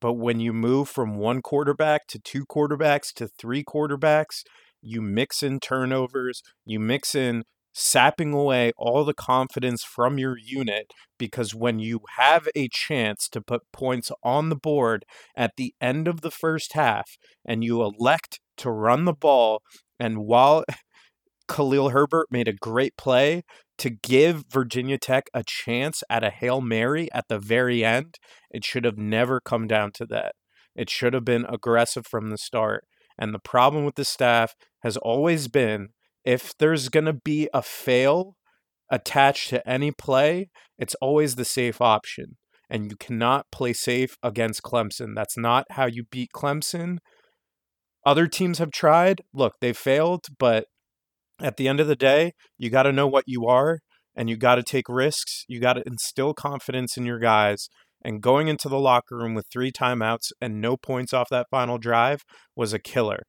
But 0.00 0.14
when 0.14 0.40
you 0.40 0.52
move 0.52 0.88
from 0.88 1.16
one 1.16 1.42
quarterback 1.42 2.06
to 2.08 2.18
two 2.18 2.46
quarterbacks 2.46 3.12
to 3.14 3.28
three 3.28 3.64
quarterbacks, 3.64 4.42
you 4.84 5.02
mix 5.02 5.42
in 5.42 5.60
turnovers, 5.60 6.42
you 6.64 6.78
mix 6.78 7.14
in 7.14 7.44
sapping 7.72 8.32
away 8.32 8.72
all 8.76 9.04
the 9.04 9.14
confidence 9.14 9.82
from 9.82 10.16
your 10.16 10.36
unit 10.38 10.92
because 11.18 11.54
when 11.54 11.80
you 11.80 12.00
have 12.16 12.48
a 12.54 12.68
chance 12.68 13.28
to 13.28 13.40
put 13.40 13.62
points 13.72 14.12
on 14.22 14.48
the 14.48 14.56
board 14.56 15.04
at 15.36 15.52
the 15.56 15.74
end 15.80 16.06
of 16.06 16.20
the 16.20 16.30
first 16.30 16.74
half 16.74 17.16
and 17.44 17.64
you 17.64 17.82
elect 17.82 18.38
to 18.56 18.70
run 18.70 19.04
the 19.04 19.12
ball 19.12 19.60
and 19.98 20.18
while 20.18 20.64
Khalil 21.48 21.90
Herbert 21.90 22.28
made 22.30 22.48
a 22.48 22.52
great 22.52 22.96
play 22.96 23.42
to 23.78 23.90
give 23.90 24.44
Virginia 24.50 24.98
Tech 24.98 25.24
a 25.34 25.42
chance 25.44 26.02
at 26.08 26.24
a 26.24 26.30
Hail 26.30 26.60
Mary 26.60 27.08
at 27.12 27.26
the 27.28 27.38
very 27.38 27.84
end, 27.84 28.14
it 28.50 28.64
should 28.64 28.84
have 28.84 28.96
never 28.96 29.40
come 29.40 29.66
down 29.66 29.90
to 29.96 30.06
that. 30.06 30.34
It 30.76 30.88
should 30.88 31.12
have 31.12 31.24
been 31.24 31.44
aggressive 31.44 32.06
from 32.06 32.30
the 32.30 32.38
start. 32.38 32.84
And 33.18 33.32
the 33.32 33.38
problem 33.38 33.84
with 33.84 33.94
the 33.94 34.04
staff 34.04 34.54
has 34.82 34.96
always 34.96 35.48
been 35.48 35.88
if 36.24 36.56
there's 36.58 36.88
going 36.88 37.04
to 37.04 37.12
be 37.12 37.48
a 37.52 37.62
fail 37.62 38.36
attached 38.90 39.50
to 39.50 39.68
any 39.68 39.90
play, 39.90 40.50
it's 40.78 40.94
always 40.96 41.34
the 41.34 41.44
safe 41.44 41.80
option. 41.80 42.36
And 42.70 42.90
you 42.90 42.96
cannot 42.96 43.46
play 43.52 43.72
safe 43.72 44.16
against 44.22 44.62
Clemson. 44.62 45.14
That's 45.14 45.36
not 45.36 45.66
how 45.70 45.86
you 45.86 46.04
beat 46.10 46.30
Clemson. 46.34 46.98
Other 48.06 48.26
teams 48.26 48.58
have 48.58 48.70
tried. 48.70 49.22
Look, 49.32 49.54
they 49.60 49.72
failed, 49.72 50.26
but 50.38 50.66
at 51.40 51.56
the 51.56 51.68
end 51.68 51.80
of 51.80 51.88
the 51.88 51.96
day, 51.96 52.32
you 52.58 52.70
got 52.70 52.84
to 52.84 52.92
know 52.92 53.06
what 53.06 53.24
you 53.26 53.46
are 53.46 53.80
and 54.16 54.30
you 54.30 54.36
got 54.36 54.54
to 54.56 54.62
take 54.62 54.88
risks. 54.88 55.44
You 55.48 55.60
got 55.60 55.74
to 55.74 55.82
instill 55.86 56.34
confidence 56.34 56.96
in 56.96 57.04
your 57.04 57.18
guys. 57.18 57.68
And 58.04 58.20
going 58.20 58.48
into 58.48 58.68
the 58.68 58.78
locker 58.78 59.16
room 59.16 59.34
with 59.34 59.46
three 59.50 59.72
timeouts 59.72 60.30
and 60.40 60.60
no 60.60 60.76
points 60.76 61.12
off 61.12 61.28
that 61.30 61.46
final 61.50 61.78
drive 61.78 62.22
was 62.54 62.72
a 62.72 62.78
killer. 62.78 63.22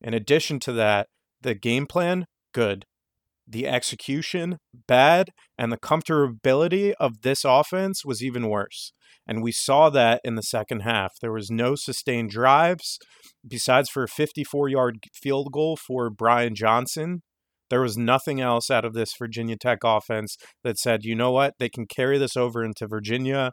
In 0.00 0.12
addition 0.12 0.58
to 0.60 0.72
that, 0.72 1.06
the 1.40 1.54
game 1.54 1.86
plan, 1.86 2.26
good. 2.52 2.84
The 3.46 3.66
execution, 3.66 4.58
bad. 4.86 5.30
And 5.56 5.72
the 5.72 5.78
comfortability 5.78 6.94
of 6.98 7.22
this 7.22 7.44
offense 7.44 8.04
was 8.04 8.22
even 8.22 8.48
worse. 8.48 8.92
And 9.26 9.42
we 9.42 9.52
saw 9.52 9.90
that 9.90 10.20
in 10.24 10.34
the 10.34 10.42
second 10.42 10.80
half. 10.80 11.12
There 11.20 11.32
was 11.32 11.50
no 11.50 11.74
sustained 11.74 12.30
drives, 12.30 12.98
besides 13.46 13.90
for 13.90 14.02
a 14.02 14.08
54 14.08 14.68
yard 14.68 15.04
field 15.14 15.52
goal 15.52 15.76
for 15.76 16.10
Brian 16.10 16.54
Johnson. 16.54 17.22
There 17.70 17.82
was 17.82 17.98
nothing 17.98 18.40
else 18.40 18.70
out 18.70 18.86
of 18.86 18.94
this 18.94 19.14
Virginia 19.18 19.56
Tech 19.56 19.80
offense 19.84 20.38
that 20.64 20.78
said, 20.78 21.04
you 21.04 21.14
know 21.14 21.30
what, 21.30 21.54
they 21.58 21.68
can 21.68 21.86
carry 21.86 22.16
this 22.16 22.36
over 22.36 22.64
into 22.64 22.86
Virginia 22.86 23.52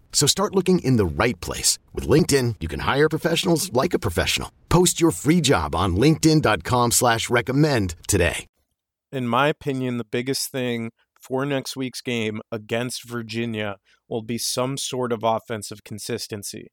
So 0.11 0.27
start 0.27 0.53
looking 0.53 0.77
in 0.79 0.97
the 0.97 1.05
right 1.05 1.39
place. 1.41 1.79
With 1.93 2.07
LinkedIn, 2.07 2.57
you 2.59 2.67
can 2.67 2.81
hire 2.81 3.09
professionals 3.09 3.73
like 3.73 3.95
a 3.95 3.99
professional. 4.07 4.51
Post 4.69 5.01
your 5.01 5.09
free 5.09 5.41
job 5.41 5.75
on 5.75 5.95
linkedin.com 5.95 6.91
slash 6.91 7.27
recommend 7.31 7.95
today. 8.07 8.45
In 9.11 9.27
my 9.27 9.47
opinion, 9.47 9.97
the 9.97 10.05
biggest 10.05 10.51
thing 10.51 10.91
for 11.19 11.45
next 11.45 11.75
week's 11.75 12.01
game 12.01 12.41
against 12.51 13.03
Virginia 13.03 13.75
will 14.07 14.21
be 14.21 14.37
some 14.37 14.77
sort 14.77 15.11
of 15.11 15.23
offensive 15.23 15.83
consistency. 15.83 16.67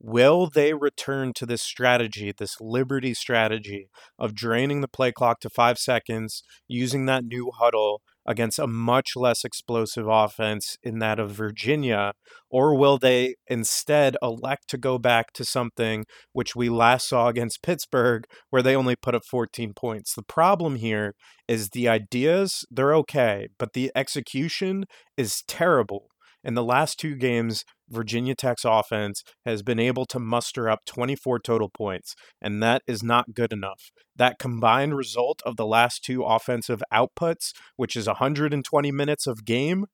Will 0.00 0.50
they 0.50 0.74
return 0.74 1.32
to 1.34 1.46
this 1.46 1.62
strategy, 1.62 2.32
this 2.36 2.60
Liberty 2.60 3.14
strategy 3.14 3.88
of 4.18 4.34
draining 4.34 4.80
the 4.80 4.88
play 4.88 5.12
clock 5.12 5.40
to 5.40 5.48
five 5.48 5.78
seconds, 5.78 6.42
using 6.68 7.06
that 7.06 7.24
new 7.24 7.50
huddle, 7.58 8.02
against 8.26 8.58
a 8.58 8.66
much 8.66 9.12
less 9.16 9.44
explosive 9.44 10.06
offense 10.08 10.76
in 10.82 10.98
that 11.00 11.18
of 11.18 11.30
Virginia? 11.30 12.12
Or 12.50 12.76
will 12.76 12.98
they 12.98 13.36
instead 13.46 14.16
elect 14.22 14.68
to 14.68 14.78
go 14.78 14.98
back 14.98 15.32
to 15.34 15.44
something 15.44 16.04
which 16.32 16.54
we 16.54 16.68
last 16.68 17.08
saw 17.08 17.28
against 17.28 17.62
Pittsburgh, 17.62 18.24
where 18.50 18.62
they 18.62 18.76
only 18.76 18.96
put 18.96 19.14
up 19.14 19.24
14 19.24 19.72
points? 19.74 20.14
The 20.14 20.22
problem 20.22 20.76
here 20.76 21.14
is 21.48 21.70
the 21.70 21.88
ideas, 21.88 22.64
they're 22.70 22.94
okay, 22.94 23.48
but 23.58 23.72
the 23.72 23.90
execution 23.94 24.84
is 25.16 25.42
terrible. 25.46 26.08
In 26.44 26.52
the 26.52 26.62
last 26.62 27.00
two 27.00 27.16
games, 27.16 27.64
Virginia 27.88 28.34
Tech's 28.34 28.66
offense 28.66 29.24
has 29.46 29.62
been 29.62 29.78
able 29.78 30.04
to 30.06 30.18
muster 30.18 30.68
up 30.68 30.80
24 30.84 31.38
total 31.38 31.70
points, 31.70 32.14
and 32.40 32.62
that 32.62 32.82
is 32.86 33.02
not 33.02 33.32
good 33.32 33.50
enough. 33.50 33.90
That 34.14 34.38
combined 34.38 34.94
result 34.94 35.40
of 35.46 35.56
the 35.56 35.64
last 35.64 36.04
two 36.04 36.22
offensive 36.22 36.82
outputs, 36.92 37.52
which 37.76 37.96
is 37.96 38.06
120 38.06 38.92
minutes 38.92 39.26
of 39.26 39.46
game, 39.46 39.86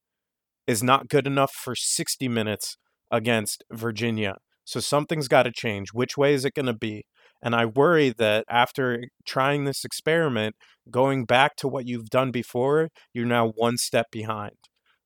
is 0.67 0.83
not 0.83 1.09
good 1.09 1.27
enough 1.27 1.53
for 1.53 1.77
60 1.77 2.27
minutes 2.27 2.77
against 3.13 3.63
Virginia. 3.71 4.37
So 4.65 4.81
something's 4.81 5.29
got 5.29 5.45
to 5.45 5.53
change. 5.53 5.93
Which 5.93 6.17
way 6.17 6.35
is 6.35 6.45
it 6.45 6.55
going 6.55 6.67
to 6.67 6.73
be? 6.73 7.05
And 7.43 7.55
I 7.55 7.65
worry 7.65 8.13
that 8.19 8.45
after 8.51 9.05
trying 9.25 9.65
this 9.65 9.85
experiment, 9.85 10.57
going 10.91 11.25
back 11.25 11.57
to 11.57 11.69
what 11.69 11.87
you've 11.87 12.11
done 12.11 12.33
before, 12.33 12.91
you're 13.15 13.25
now 13.25 13.53
one 13.57 13.79
step 13.79 14.07
behind. 14.11 14.57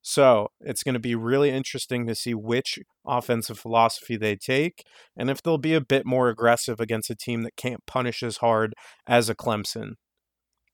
So 0.06 0.48
it's 0.60 0.82
going 0.82 0.92
to 0.92 1.00
be 1.00 1.14
really 1.14 1.48
interesting 1.48 2.06
to 2.06 2.14
see 2.14 2.34
which 2.34 2.78
offensive 3.06 3.58
philosophy 3.58 4.18
they 4.18 4.36
take 4.36 4.84
and 5.16 5.30
if 5.30 5.42
they'll 5.42 5.56
be 5.56 5.72
a 5.72 5.80
bit 5.80 6.04
more 6.04 6.28
aggressive 6.28 6.78
against 6.78 7.08
a 7.08 7.16
team 7.16 7.42
that 7.42 7.56
can't 7.56 7.80
punish 7.86 8.22
as 8.22 8.36
hard 8.36 8.74
as 9.06 9.30
a 9.30 9.34
Clemson. 9.34 9.92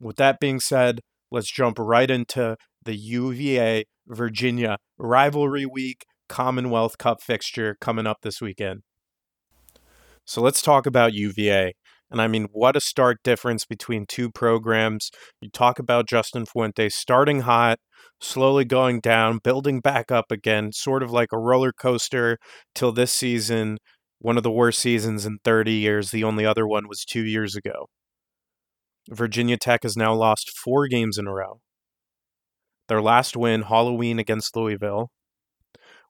With 0.00 0.16
that 0.16 0.40
being 0.40 0.58
said, 0.58 0.98
let's 1.30 1.48
jump 1.48 1.78
right 1.78 2.10
into 2.10 2.56
the 2.84 2.96
UVA 2.96 3.84
Virginia 4.08 4.78
rivalry 4.98 5.64
week 5.64 6.06
Commonwealth 6.28 6.98
Cup 6.98 7.22
fixture 7.22 7.76
coming 7.80 8.08
up 8.08 8.22
this 8.22 8.40
weekend. 8.40 8.80
So 10.24 10.42
let's 10.42 10.60
talk 10.60 10.86
about 10.86 11.14
UVA. 11.14 11.74
And 12.10 12.20
I 12.20 12.26
mean, 12.26 12.48
what 12.52 12.76
a 12.76 12.80
stark 12.80 13.18
difference 13.22 13.64
between 13.64 14.06
two 14.06 14.30
programs. 14.30 15.10
You 15.40 15.50
talk 15.50 15.78
about 15.78 16.08
Justin 16.08 16.44
Fuente 16.44 16.88
starting 16.88 17.42
hot, 17.42 17.78
slowly 18.20 18.64
going 18.64 19.00
down, 19.00 19.38
building 19.42 19.80
back 19.80 20.10
up 20.10 20.26
again, 20.30 20.72
sort 20.72 21.02
of 21.02 21.10
like 21.10 21.28
a 21.32 21.38
roller 21.38 21.72
coaster 21.72 22.38
till 22.74 22.92
this 22.92 23.12
season, 23.12 23.78
one 24.18 24.36
of 24.36 24.42
the 24.42 24.50
worst 24.50 24.80
seasons 24.80 25.24
in 25.24 25.38
30 25.44 25.72
years. 25.72 26.10
The 26.10 26.24
only 26.24 26.44
other 26.44 26.66
one 26.66 26.88
was 26.88 27.04
two 27.04 27.24
years 27.24 27.54
ago. 27.54 27.86
Virginia 29.08 29.56
Tech 29.56 29.82
has 29.84 29.96
now 29.96 30.14
lost 30.14 30.50
four 30.50 30.86
games 30.88 31.16
in 31.16 31.26
a 31.26 31.32
row. 31.32 31.60
Their 32.88 33.00
last 33.00 33.36
win, 33.36 33.62
Halloween 33.62 34.18
against 34.18 34.56
Louisville, 34.56 35.10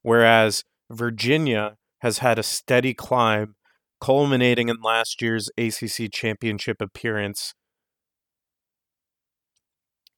whereas 0.01 0.63
Virginia 0.89 1.75
has 1.99 2.17
had 2.17 2.39
a 2.39 2.43
steady 2.43 2.93
climb 2.93 3.53
culminating 4.01 4.67
in 4.67 4.77
last 4.81 5.21
year's 5.21 5.49
ACC 5.57 6.11
championship 6.11 6.81
appearance. 6.81 7.53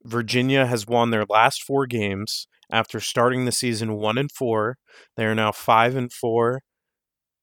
Virginia 0.04 0.66
has 0.66 0.88
won 0.88 1.12
their 1.12 1.26
last 1.30 1.62
four 1.64 1.86
games 1.86 2.48
after 2.72 3.00
starting 3.00 3.46
the 3.46 3.52
season 3.52 3.94
1 3.94 4.18
and 4.18 4.32
4. 4.32 4.78
They 5.16 5.26
are 5.26 5.36
now 5.36 5.52
5 5.52 5.96
and 5.96 6.12
4. 6.12 6.62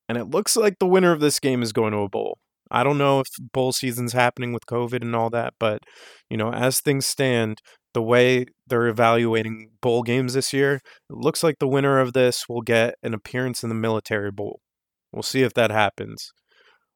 And 0.09 0.19
it 0.19 0.31
looks 0.31 0.57
like 0.57 0.79
the 0.79 0.87
winner 0.87 1.13
of 1.13 1.21
this 1.21 1.39
game 1.39 1.63
is 1.63 1.73
going 1.73 1.93
to 1.93 1.99
a 1.99 2.09
bowl. 2.09 2.39
I 2.71 2.85
don't 2.85 2.99
know 2.99 3.21
if 3.21 3.29
bowl 3.53 3.73
season's 3.73 4.13
happening 4.13 4.53
with 4.53 4.67
COVID 4.67 5.03
and 5.03 5.15
all 5.15 5.31
that, 5.31 5.55
but 5.59 5.83
you 6.29 6.37
know, 6.37 6.53
as 6.53 6.81
things 6.81 7.07
stand, 7.07 7.61
the 7.95 8.03
way 8.03 8.47
they're 8.67 8.87
evaluating 8.87 9.71
bowl 9.83 10.03
games 10.03 10.35
this 10.35 10.53
year, 10.53 10.75
it 10.75 10.83
looks 11.17 11.43
like 11.43 11.59
the 11.59 11.69
winner 11.69 11.99
of 11.99 12.13
this 12.13 12.45
will 12.49 12.63
get 12.63 12.95
an 13.03 13.15
appearance 13.15 13.63
in 13.63 13.69
the 13.69 13.75
military 13.75 14.31
bowl. 14.31 14.61
We'll 15.13 15.23
see 15.23 15.43
if 15.43 15.55
that 15.55 15.71
happens. 15.71 16.33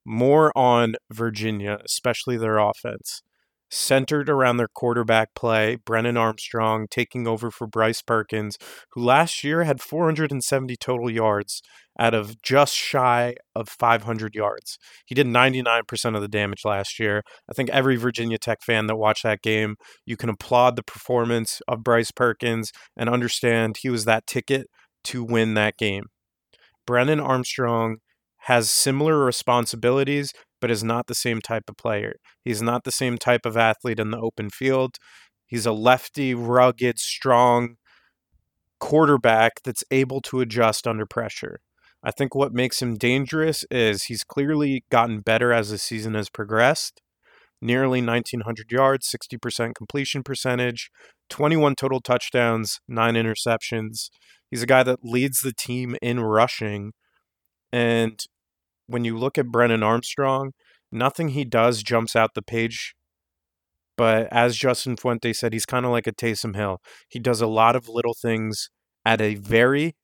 More 0.07 0.53
on 0.57 0.97
Virginia, 1.11 1.79
especially 1.85 2.37
their 2.37 2.59
offense. 2.59 3.23
Centered 3.71 4.29
around 4.29 4.59
their 4.59 4.69
quarterback 4.69 5.35
play, 5.35 5.77
Brennan 5.85 6.17
Armstrong 6.17 6.87
taking 6.89 7.27
over 7.27 7.51
for 7.51 7.67
Bryce 7.67 8.03
Perkins, 8.03 8.57
who 8.93 9.03
last 9.03 9.43
year 9.43 9.65
had 9.65 9.81
470 9.81 10.77
total 10.77 11.11
yards 11.11 11.61
out 11.99 12.15
of 12.15 12.41
just 12.43 12.75
shy 12.75 13.35
of 13.55 13.69
500 13.69 14.35
yards. 14.35 14.79
He 15.07 15.15
did 15.15 15.27
99% 15.27 16.15
of 16.15 16.23
the 16.23 16.29
damage 16.29 16.65
last 16.65 17.01
year. 17.01 17.23
I 17.51 17.53
think 17.53 17.71
every 17.71 17.97
Virginia 17.97 18.39
Tech 18.39 18.63
fan 18.63 18.87
that 18.87 18.97
watched 18.97 19.23
that 19.25 19.43
game, 19.43 19.77
you 20.05 20.17
can 20.17 20.29
applaud 20.29 20.77
the 20.77 20.83
performance 20.83 21.61
of 21.67 21.83
Bryce 21.83 22.11
Perkins 22.13 22.71
and 22.97 23.09
understand 23.09 23.79
he 23.79 23.91
was 23.91 24.05
that 24.05 24.27
ticket 24.27 24.69
to 25.05 25.25
win 25.25 25.55
that 25.55 25.77
game. 25.77 26.05
Brennan 26.87 27.21
Armstrong 27.21 27.97
has 28.45 28.71
similar 28.71 29.25
responsibilities, 29.25 30.33
but 30.61 30.71
is 30.71 30.85
not 30.85 31.07
the 31.07 31.15
same 31.15 31.41
type 31.41 31.65
of 31.69 31.77
player. 31.77 32.15
He's 32.45 32.61
not 32.61 32.85
the 32.85 32.93
same 32.93 33.17
type 33.17 33.47
of 33.47 33.57
athlete 33.57 33.99
in 33.99 34.11
the 34.11 34.19
open 34.19 34.51
field. 34.51 34.97
He's 35.47 35.67
a 35.67 35.73
lefty, 35.73 36.35
rugged, 36.35 36.99
strong 36.99 37.77
quarterback 38.81 39.63
that's 39.65 39.85
able 39.91 40.21
to 40.23 40.41
adjust 40.41 40.87
under 40.87 41.07
pressure. 41.07 41.61
I 42.03 42.11
think 42.11 42.35
what 42.35 42.53
makes 42.53 42.83
him 42.83 42.97
dangerous 42.97 43.65
is 43.71 44.05
he's 44.05 44.25
clearly 44.25 44.85
gotten 44.91 45.21
better 45.21 45.53
as 45.53 45.71
the 45.71 45.79
season 45.79 46.13
has 46.15 46.29
progressed. 46.29 47.01
Nearly 47.63 48.01
1,900 48.01 48.71
yards, 48.71 49.11
60% 49.11 49.75
completion 49.75 50.23
percentage, 50.23 50.91
21 51.31 51.77
total 51.77 52.01
touchdowns, 52.01 52.81
nine 52.87 53.15
interceptions. 53.15 54.11
He's 54.51 54.63
a 54.63 54.67
guy 54.67 54.83
that 54.83 54.99
leads 55.03 55.41
the 55.41 55.55
team 55.55 55.97
in 56.03 56.21
rushing. 56.21 56.93
And 57.73 58.21
when 58.87 59.05
you 59.05 59.17
look 59.17 59.39
at 59.39 59.49
Brennan 59.49 59.83
Armstrong, 59.83 60.53
nothing 60.93 61.31
he 61.31 61.45
does 61.45 61.83
jumps 61.83 62.15
out 62.15 62.35
the 62.35 62.43
page. 62.43 62.95
But 63.97 64.27
as 64.33 64.57
Justin 64.57 64.97
Fuente 64.97 65.33
said, 65.33 65.53
he's 65.53 65.67
kind 65.67 65.85
of 65.87 65.93
like 65.93 66.07
a 66.07 66.13
Taysom 66.13 66.57
Hill. 66.57 66.81
He 67.09 67.19
does 67.19 67.41
a 67.41 67.47
lot 67.47 67.77
of 67.77 67.89
little 67.89 68.15
things 68.21 68.69
at 69.05 69.21
a 69.21 69.37
very 69.37 69.95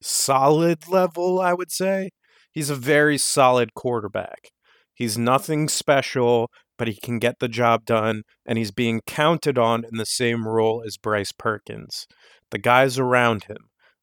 solid 0.00 0.88
level, 0.88 1.40
I 1.40 1.54
would 1.54 1.72
say. 1.72 2.10
He's 2.52 2.70
a 2.70 2.74
very 2.74 3.18
solid 3.18 3.74
quarterback. 3.74 4.50
He's 4.94 5.18
nothing 5.18 5.68
special, 5.68 6.50
but 6.78 6.86
he 6.86 6.94
can 6.94 7.18
get 7.18 7.40
the 7.40 7.48
job 7.48 7.84
done, 7.84 8.22
and 8.46 8.58
he's 8.58 8.70
being 8.70 9.00
counted 9.06 9.58
on 9.58 9.84
in 9.84 9.96
the 9.96 10.06
same 10.06 10.46
role 10.46 10.82
as 10.86 10.96
Bryce 10.96 11.32
Perkins. 11.32 12.06
The 12.50 12.58
guys 12.58 12.98
around 12.98 13.44
him, 13.44 13.56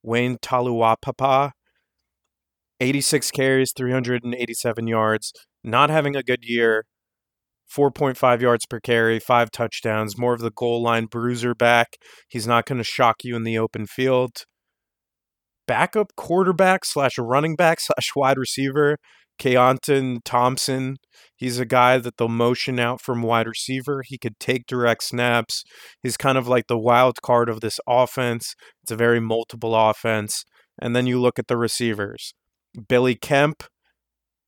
Wayne 0.04 0.38
Taulapapa, 0.38 1.52
86 2.82 3.30
carries, 3.32 3.72
387 3.78 4.88
yards, 4.88 5.32
not 5.64 5.92
having 5.92 6.16
a 6.16 6.24
good 6.24 6.44
year. 6.44 6.86
4.5 7.72 8.42
yards 8.42 8.66
per 8.66 8.82
carry, 8.82 9.18
five 9.20 9.50
touchdowns, 9.50 10.18
more 10.18 10.34
of 10.34 10.42
the 10.42 10.52
goal 10.52 10.82
line 10.82 11.06
bruiser 11.06 11.56
back. 11.56 11.96
He's 12.28 12.48
not 12.48 12.66
going 12.66 12.80
to 12.80 12.84
shock 12.84 13.24
you 13.24 13.36
in 13.36 13.44
the 13.44 13.58
open 13.58 13.86
field. 13.86 14.32
Backup 15.68 16.08
quarterback 16.18 16.84
slash 16.84 17.18
running 17.18 17.56
back 17.56 17.80
slash 17.80 18.10
wide 18.14 18.38
receiver, 18.38 18.98
Keytaon 19.40 20.18
Thompson. 20.26 20.98
He's 21.38 21.60
a 21.60 21.66
guy 21.66 21.98
that 22.00 22.18
they'll 22.18 22.28
motion 22.28 22.80
out 22.80 23.00
from 23.00 23.22
wide 23.22 23.48
receiver. 23.48 24.04
He 24.06 24.18
could 24.18 24.38
take 24.40 24.66
direct 24.66 25.04
snaps. 25.04 25.64
He's 26.04 26.18
kind 26.18 26.38
of 26.38 26.48
like 26.48 26.68
the 26.68 26.80
wild 26.80 27.22
card 27.22 27.48
of 27.48 27.62
this 27.62 27.80
offense. 27.88 28.54
It's 28.84 28.92
a 28.92 28.98
very 28.98 29.22
multiple 29.22 29.76
offense. 29.76 30.44
And 30.82 30.96
then 30.96 31.06
you 31.06 31.22
look 31.22 31.40
at 31.40 31.48
the 31.48 31.58
receivers. 31.58 32.34
Billy 32.88 33.16
Kemp, 33.16 33.64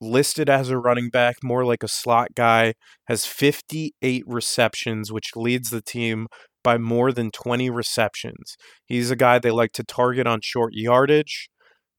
listed 0.02 0.50
as 0.50 0.70
a 0.70 0.74
mm-hmm. 0.74 0.82
running 0.82 1.10
back, 1.10 1.38
more 1.44 1.66
like 1.66 1.84
a 1.84 1.88
slot 1.88 2.30
guy, 2.36 2.74
has 3.08 3.26
58 3.26 4.24
receptions, 4.28 5.12
which 5.12 5.32
leads 5.36 5.70
the 5.70 5.82
team 5.82 6.28
by 6.64 6.78
more 6.78 7.12
than 7.12 7.32
20 7.32 7.70
receptions. 7.70 8.56
He's 8.86 9.12
a 9.12 9.16
guy 9.16 9.40
they 9.40 9.52
like 9.52 9.74
to 9.74 9.84
target 9.84 10.28
on 10.28 10.40
short 10.42 10.74
yardage. 10.74 11.50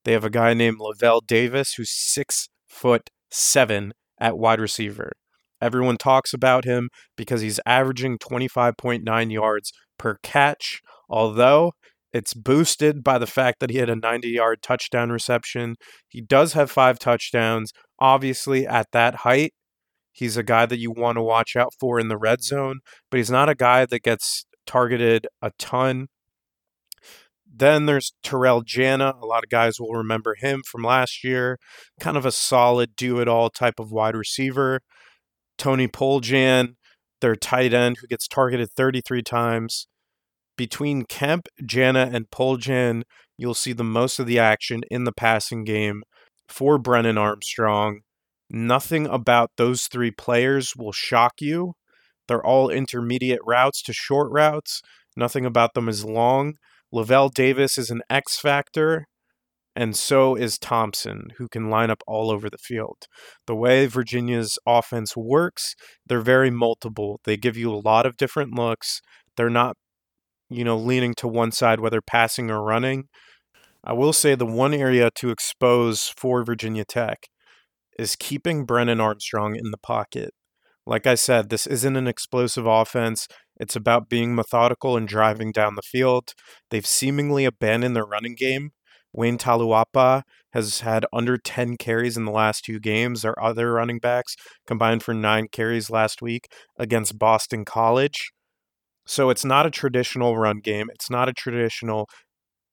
They 0.05 0.13
have 0.13 0.25
a 0.25 0.31
guy 0.31 0.55
named 0.55 0.79
Lavel 0.81 1.21
Davis 1.27 1.75
who's 1.75 1.91
six 1.91 2.49
foot 2.69 3.11
seven 3.31 3.93
at 4.19 4.39
wide 4.39 4.61
receiver. 4.61 5.13
Everyone 5.61 5.97
talks 5.97 6.35
about 6.35 6.65
him 6.65 6.91
because 7.17 7.41
he's 7.41 7.61
averaging 7.65 8.19
25.9 8.19 9.33
yards 9.33 9.73
per 9.99 10.19
catch, 10.23 10.81
although 11.09 11.73
it's 12.14 12.33
boosted 12.33 13.03
by 13.03 13.18
the 13.18 13.27
fact 13.27 13.59
that 13.59 13.70
he 13.70 13.79
had 13.79 13.90
a 13.90 13.96
90 13.96 14.29
yard 14.29 14.62
touchdown 14.62 15.11
reception. 15.11 15.74
He 16.09 16.20
does 16.20 16.53
have 16.53 16.70
five 16.70 17.00
touchdowns. 17.00 17.72
Obviously, 17.98 18.66
at 18.66 18.87
that 18.92 19.16
height, 19.16 19.53
he's 20.12 20.37
a 20.37 20.44
guy 20.44 20.64
that 20.64 20.79
you 20.79 20.92
want 20.92 21.16
to 21.16 21.22
watch 21.22 21.57
out 21.57 21.74
for 21.79 21.98
in 21.98 22.07
the 22.07 22.16
red 22.16 22.40
zone, 22.40 22.79
but 23.11 23.18
he's 23.18 23.33
not 23.33 23.48
a 23.48 23.55
guy 23.57 23.85
that 23.85 24.05
gets 24.05 24.46
targeted 24.64 25.27
a 25.42 25.50
ton. 25.59 26.07
Then 27.53 27.87
there's 27.87 28.14
Terrell 28.22 28.62
Jana. 28.62 29.14
A 29.20 29.27
lot 29.27 29.42
of 29.42 29.50
guys 29.50 29.81
will 29.81 29.92
remember 29.92 30.37
him 30.38 30.62
from 30.70 30.83
last 30.83 31.24
year. 31.24 31.59
Kind 31.98 32.16
of 32.16 32.24
a 32.24 32.33
solid 32.33 32.94
do 32.96 33.20
it 33.20 33.29
all 33.29 33.50
type 33.50 33.81
of 33.81 33.90
wide 33.90 34.16
receiver. 34.16 34.81
Tony 35.59 35.88
Poljan, 35.88 36.74
their 37.20 37.35
tight 37.35 37.74
end, 37.74 37.96
who 38.00 38.07
gets 38.07 38.29
targeted 38.29 38.70
33 38.77 39.22
times. 39.22 39.88
Between 40.57 41.05
Kemp, 41.05 41.49
Jana, 41.64 42.11
and 42.12 42.31
Poljan, 42.31 43.03
you'll 43.37 43.55
see 43.55 43.73
the 43.73 43.85
most 43.85 44.19
of 44.19 44.27
the 44.27 44.38
action 44.38 44.83
in 44.90 45.05
the 45.05 45.12
passing 45.12 45.64
game 45.64 46.03
for 46.49 46.79
Brennan 46.79 47.19
Armstrong. 47.19 48.01
Nothing 48.51 49.07
about 49.07 49.51
those 49.57 49.87
three 49.87 50.11
players 50.11 50.75
will 50.77 50.93
shock 50.93 51.40
you. 51.40 51.75
They're 52.29 52.45
all 52.45 52.71
intermediate 52.71 53.40
routes 53.45 53.83
to 53.83 53.93
short 53.93 54.31
routes. 54.31 54.81
Nothing 55.17 55.45
about 55.45 55.75
them 55.75 55.88
is 55.88 56.05
long. 56.05 56.55
Lavel 56.93 57.29
Davis 57.29 57.77
is 57.77 57.90
an 57.90 58.03
X 58.09 58.38
factor, 58.38 59.07
and 59.75 59.97
so 59.97 60.37
is 60.37 60.59
Thompson, 60.59 61.29
who 61.38 61.49
can 61.49 61.69
line 61.69 61.90
up 61.90 62.03
all 62.07 62.31
over 62.31 62.49
the 62.49 62.59
field. 62.59 63.07
The 63.47 63.57
way 63.57 63.87
Virginia's 63.87 64.59
offense 64.67 65.17
works, 65.17 65.75
they're 66.07 66.21
very 66.21 66.51
multiple. 66.51 67.21
They 67.25 67.37
give 67.37 67.57
you 67.57 67.73
a 67.73 67.83
lot 67.85 68.07
of 68.07 68.17
different 68.17 68.55
looks. 68.55 69.01
They're 69.37 69.51
not, 69.51 69.77
you 70.48 70.64
know, 70.64 70.76
leaning 70.76 71.14
to 71.14 71.28
one 71.28 71.52
side, 71.52 71.80
whether 71.80 72.00
passing 72.00 72.50
or 72.50 72.62
running. 72.62 73.04
I 73.83 73.92
will 73.92 74.12
say 74.12 74.35
the 74.35 74.46
one 74.46 74.72
area 74.72 75.11
to 75.16 75.30
expose 75.30 76.12
for 76.16 76.44
Virginia 76.44 76.85
Tech 76.85 77.28
is 77.98 78.16
keeping 78.16 78.64
Brennan 78.64 79.00
Armstrong 79.00 79.57
in 79.57 79.70
the 79.70 79.78
pocket. 79.78 80.33
Like 80.87 81.07
I 81.07 81.14
said, 81.14 81.48
this 81.48 81.66
isn't 81.66 81.96
an 81.96 82.07
explosive 82.07 82.66
offense. 82.66 83.26
It's 83.59 83.76
about 83.76 84.09
being 84.09 84.35
methodical 84.35 84.96
and 84.96 85.09
driving 85.09 85.52
down 85.52 85.76
the 85.76 85.83
field. 85.83 86.35
They've 86.70 86.87
seemingly 86.87 87.44
abandoned 87.44 87.96
their 87.96 88.04
running 88.04 88.35
game. 88.35 88.72
Wayne 89.12 89.38
Taulapapa 89.38 90.22
has 90.52 90.80
had 90.80 91.07
under 91.12 91.38
10 91.38 91.76
carries 91.76 92.16
in 92.16 92.24
the 92.24 92.33
last 92.33 92.64
two 92.64 92.80
games. 92.80 93.22
Their 93.22 93.40
other 93.42 93.72
running 93.72 93.98
backs 93.98 94.35
combined 94.66 95.02
for 95.02 95.14
nine 95.14 95.46
carries 95.50 95.88
last 95.88 96.20
week 96.20 96.48
against 96.78 97.18
Boston 97.18 97.64
College. 97.64 98.33
So 99.07 99.31
it's 99.31 99.45
not 99.45 99.67
a 99.67 99.71
traditional 99.71 100.37
run 100.37 100.61
game. 100.61 100.88
It's 100.93 101.11
not 101.11 101.29
a 101.29 101.33
traditional 101.33 102.09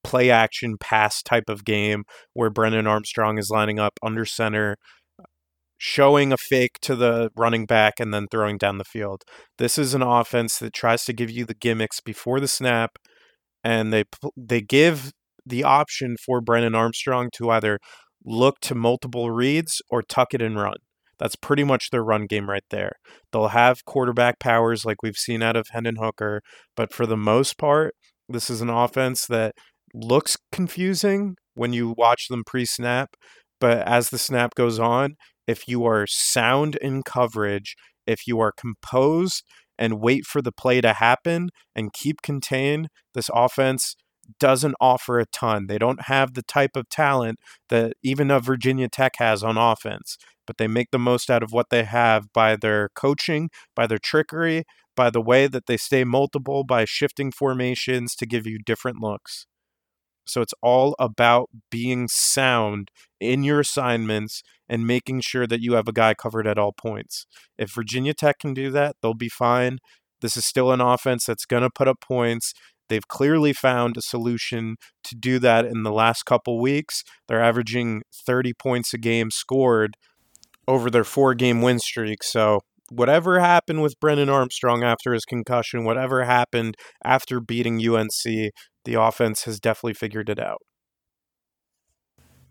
play 0.03 0.31
action 0.31 0.77
pass 0.79 1.21
type 1.21 1.49
of 1.49 1.65
game 1.65 2.03
where 2.33 2.49
Brennan 2.49 2.87
Armstrong 2.87 3.37
is 3.37 3.49
lining 3.49 3.79
up 3.79 3.99
under 4.03 4.25
center 4.25 4.77
uh, 5.19 5.23
showing 5.77 6.33
a 6.33 6.37
fake 6.37 6.79
to 6.81 6.95
the 6.95 7.29
running 7.35 7.65
back 7.65 7.99
and 7.99 8.13
then 8.13 8.27
throwing 8.31 8.57
down 8.57 8.77
the 8.77 8.83
field. 8.83 9.23
This 9.57 9.77
is 9.77 9.93
an 9.93 10.01
offense 10.01 10.59
that 10.59 10.73
tries 10.73 11.05
to 11.05 11.13
give 11.13 11.29
you 11.29 11.45
the 11.45 11.53
gimmicks 11.53 11.99
before 12.01 12.39
the 12.39 12.47
snap, 12.47 12.97
and 13.63 13.93
they 13.93 14.05
they 14.37 14.61
give 14.61 15.11
the 15.45 15.63
option 15.63 16.17
for 16.23 16.41
Brennan 16.41 16.75
Armstrong 16.75 17.29
to 17.33 17.49
either 17.51 17.79
look 18.23 18.59
to 18.61 18.75
multiple 18.75 19.31
reads 19.31 19.81
or 19.89 20.01
tuck 20.01 20.33
it 20.33 20.41
and 20.41 20.57
run. 20.57 20.75
That's 21.21 21.35
pretty 21.35 21.63
much 21.63 21.91
their 21.91 22.03
run 22.03 22.25
game 22.25 22.49
right 22.49 22.63
there. 22.71 22.93
They'll 23.31 23.49
have 23.49 23.85
quarterback 23.85 24.39
powers 24.39 24.85
like 24.85 25.03
we've 25.03 25.15
seen 25.15 25.43
out 25.43 25.55
of 25.55 25.67
Hendon 25.71 25.97
Hooker, 25.97 26.41
but 26.75 26.91
for 26.91 27.05
the 27.05 27.15
most 27.15 27.59
part, 27.59 27.93
this 28.27 28.49
is 28.49 28.59
an 28.59 28.71
offense 28.71 29.27
that 29.27 29.53
looks 29.93 30.35
confusing 30.51 31.35
when 31.53 31.73
you 31.73 31.93
watch 31.95 32.27
them 32.27 32.43
pre 32.43 32.65
snap, 32.65 33.11
but 33.59 33.87
as 33.87 34.09
the 34.09 34.17
snap 34.17 34.55
goes 34.55 34.79
on, 34.79 35.15
if 35.47 35.67
you 35.67 35.85
are 35.85 36.07
sound 36.07 36.75
in 36.77 37.03
coverage, 37.03 37.75
if 38.07 38.25
you 38.25 38.39
are 38.39 38.51
composed 38.51 39.43
and 39.77 40.01
wait 40.01 40.25
for 40.25 40.41
the 40.41 40.51
play 40.51 40.81
to 40.81 40.93
happen 40.93 41.49
and 41.75 41.93
keep 41.93 42.23
contained, 42.23 42.87
this 43.13 43.29
offense 43.31 43.95
doesn't 44.39 44.75
offer 44.79 45.19
a 45.19 45.25
ton. 45.27 45.67
They 45.67 45.77
don't 45.77 46.03
have 46.03 46.33
the 46.33 46.43
type 46.43 46.75
of 46.75 46.89
talent 46.89 47.37
that 47.69 47.93
even 48.03 48.31
a 48.31 48.39
Virginia 48.39 48.87
Tech 48.89 49.13
has 49.17 49.43
on 49.43 49.57
offense, 49.57 50.17
but 50.51 50.57
they 50.57 50.67
make 50.67 50.91
the 50.91 50.99
most 50.99 51.29
out 51.29 51.43
of 51.43 51.53
what 51.53 51.69
they 51.69 51.85
have 51.85 52.33
by 52.33 52.57
their 52.57 52.89
coaching, 52.93 53.49
by 53.73 53.87
their 53.87 53.97
trickery, 53.97 54.65
by 54.97 55.09
the 55.09 55.21
way 55.21 55.47
that 55.47 55.65
they 55.65 55.77
stay 55.77 56.03
multiple, 56.03 56.65
by 56.65 56.83
shifting 56.83 57.31
formations 57.31 58.15
to 58.15 58.25
give 58.25 58.45
you 58.45 58.59
different 58.59 58.99
looks. 58.99 59.45
So 60.27 60.41
it's 60.41 60.53
all 60.61 60.93
about 60.99 61.49
being 61.69 62.09
sound 62.09 62.91
in 63.21 63.45
your 63.45 63.61
assignments 63.61 64.43
and 64.67 64.85
making 64.85 65.21
sure 65.21 65.47
that 65.47 65.61
you 65.61 65.75
have 65.75 65.87
a 65.87 65.93
guy 65.93 66.15
covered 66.15 66.47
at 66.47 66.59
all 66.59 66.73
points. 66.73 67.25
If 67.57 67.73
Virginia 67.73 68.13
Tech 68.13 68.39
can 68.39 68.53
do 68.53 68.69
that, 68.71 68.97
they'll 69.01 69.13
be 69.13 69.29
fine. 69.29 69.77
This 70.19 70.35
is 70.35 70.43
still 70.43 70.73
an 70.73 70.81
offense 70.81 71.23
that's 71.23 71.45
going 71.45 71.63
to 71.63 71.69
put 71.69 71.87
up 71.87 72.01
points. 72.01 72.51
They've 72.89 73.07
clearly 73.07 73.53
found 73.53 73.95
a 73.95 74.01
solution 74.01 74.75
to 75.05 75.15
do 75.15 75.39
that 75.39 75.63
in 75.63 75.83
the 75.83 75.93
last 75.93 76.23
couple 76.23 76.59
weeks. 76.59 77.05
They're 77.29 77.41
averaging 77.41 78.01
30 78.13 78.51
points 78.55 78.93
a 78.93 78.97
game 78.97 79.31
scored 79.31 79.95
over 80.67 80.89
their 80.89 81.03
four 81.03 81.33
game 81.33 81.61
win 81.61 81.79
streak. 81.79 82.23
So, 82.23 82.61
whatever 82.89 83.39
happened 83.39 83.81
with 83.81 83.99
Brennan 83.99 84.29
Armstrong 84.29 84.83
after 84.83 85.13
his 85.13 85.25
concussion, 85.25 85.85
whatever 85.85 86.23
happened 86.25 86.75
after 87.03 87.39
beating 87.39 87.75
UNC, 87.75 88.51
the 88.85 88.93
offense 88.95 89.43
has 89.43 89.59
definitely 89.59 89.93
figured 89.93 90.29
it 90.29 90.39
out. 90.39 90.61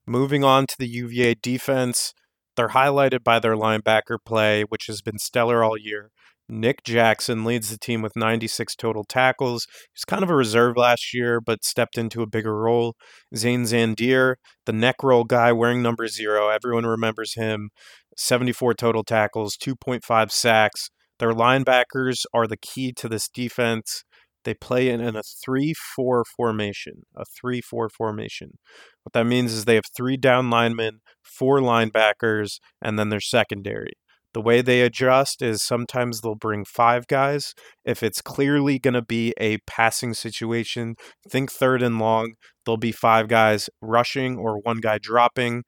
Moving 0.07 0.43
on 0.43 0.67
to 0.67 0.75
the 0.79 0.89
UVA 0.89 1.37
defense, 1.41 2.15
they're 2.57 2.69
highlighted 2.69 3.23
by 3.23 3.39
their 3.39 3.55
linebacker 3.55 4.17
play, 4.25 4.65
which 4.65 4.87
has 4.87 5.03
been 5.03 5.19
stellar 5.19 5.63
all 5.63 5.79
year. 5.79 6.11
Nick 6.51 6.83
Jackson 6.83 7.45
leads 7.45 7.71
the 7.71 7.79
team 7.79 8.03
with 8.03 8.17
96 8.17 8.75
total 8.75 9.05
tackles. 9.05 9.67
He's 9.95 10.05
kind 10.05 10.23
of 10.23 10.31
a 10.31 10.35
reserve 10.35 10.77
last 10.77 11.15
year, 11.15 11.41
but 11.41 11.65
stepped 11.65 11.97
into 11.97 12.23
a 12.23 12.27
bigger 12.27 12.57
role. 12.57 12.95
Zane 13.37 13.65
Zandier, 13.65 14.35
the 14.67 14.73
neck 14.73 14.97
roll 15.03 15.25
guy 15.25 15.53
wearing 15.53 15.83
number 15.83 16.07
zero, 16.09 16.49
everyone 16.49 16.87
remembers 16.87 17.35
him. 17.35 17.71
74 18.17 18.75
total 18.75 19.05
tackles, 19.05 19.57
2.5 19.57 20.31
sacks. 20.31 20.91
Their 21.19 21.33
linebackers 21.33 22.25
are 22.35 22.47
the 22.47 22.57
key 22.57 22.93
to 22.95 23.09
this 23.09 23.29
defense. 23.29 24.05
They 24.45 24.55
play 24.55 24.89
in, 24.89 25.01
in 25.01 25.17
a 25.17 25.23
3 25.23 25.75
4 25.75 26.25
formation, 26.25 27.03
a 27.15 27.25
3 27.25 27.61
4 27.61 27.89
formation. 27.91 28.53
What 29.05 29.13
that 29.13 29.27
means 29.27 29.53
is 29.53 29.65
they 29.65 29.75
have 29.75 29.85
three 29.95 30.17
down 30.17 30.51
linemen, 30.51 31.01
four 31.23 31.61
linebackers, 31.61 32.59
and 32.83 32.99
then 32.99 33.09
their 33.09 33.21
secondary. 33.21 33.93
The 34.33 34.41
way 34.41 34.63
they 34.63 34.83
adjust 34.83 35.43
is 35.43 35.63
sometimes 35.63 36.21
they'll 36.21 36.37
bring 36.37 36.65
five 36.65 37.07
guys. 37.09 37.55
If 37.85 38.03
it's 38.03 38.23
clearly 38.23 38.79
going 38.79 38.95
to 38.95 39.03
be 39.03 39.35
a 39.41 39.59
passing 39.67 40.15
situation, 40.15 40.95
think 41.29 41.51
third 41.51 41.83
and 41.83 41.99
long, 41.99 42.35
there'll 42.65 42.77
be 42.77 42.93
five 42.93 43.27
guys 43.27 43.69
rushing 43.83 44.37
or 44.37 44.59
one 44.61 44.79
guy 44.79 44.99
dropping. 44.99 45.65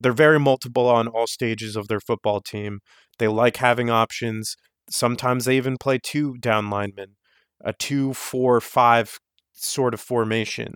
They're 0.00 0.12
very 0.12 0.40
multiple 0.40 0.88
on 0.88 1.08
all 1.08 1.26
stages 1.26 1.76
of 1.76 1.88
their 1.88 2.00
football 2.00 2.40
team. 2.40 2.80
They 3.18 3.28
like 3.28 3.58
having 3.58 3.90
options. 3.90 4.56
Sometimes 4.90 5.44
they 5.44 5.56
even 5.56 5.76
play 5.78 5.98
two 6.02 6.34
down 6.38 6.70
linemen 6.70 7.16
a 7.60 7.72
two, 7.72 8.14
four, 8.14 8.60
five 8.60 9.18
sort 9.52 9.94
of 9.94 10.00
formation. 10.00 10.74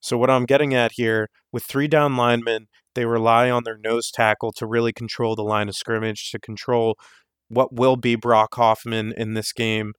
So, 0.00 0.16
what 0.16 0.30
I'm 0.30 0.46
getting 0.46 0.74
at 0.74 0.92
here 0.94 1.28
with 1.52 1.64
three 1.64 1.88
down 1.88 2.16
linemen, 2.16 2.66
they 2.94 3.04
rely 3.04 3.50
on 3.50 3.64
their 3.64 3.78
nose 3.78 4.10
tackle 4.10 4.52
to 4.52 4.66
really 4.66 4.92
control 4.92 5.36
the 5.36 5.42
line 5.42 5.68
of 5.68 5.76
scrimmage, 5.76 6.30
to 6.30 6.38
control 6.38 6.96
what 7.48 7.74
will 7.74 7.96
be 7.96 8.14
Brock 8.14 8.54
Hoffman 8.54 9.12
in 9.16 9.34
this 9.34 9.52
game. 9.52 9.92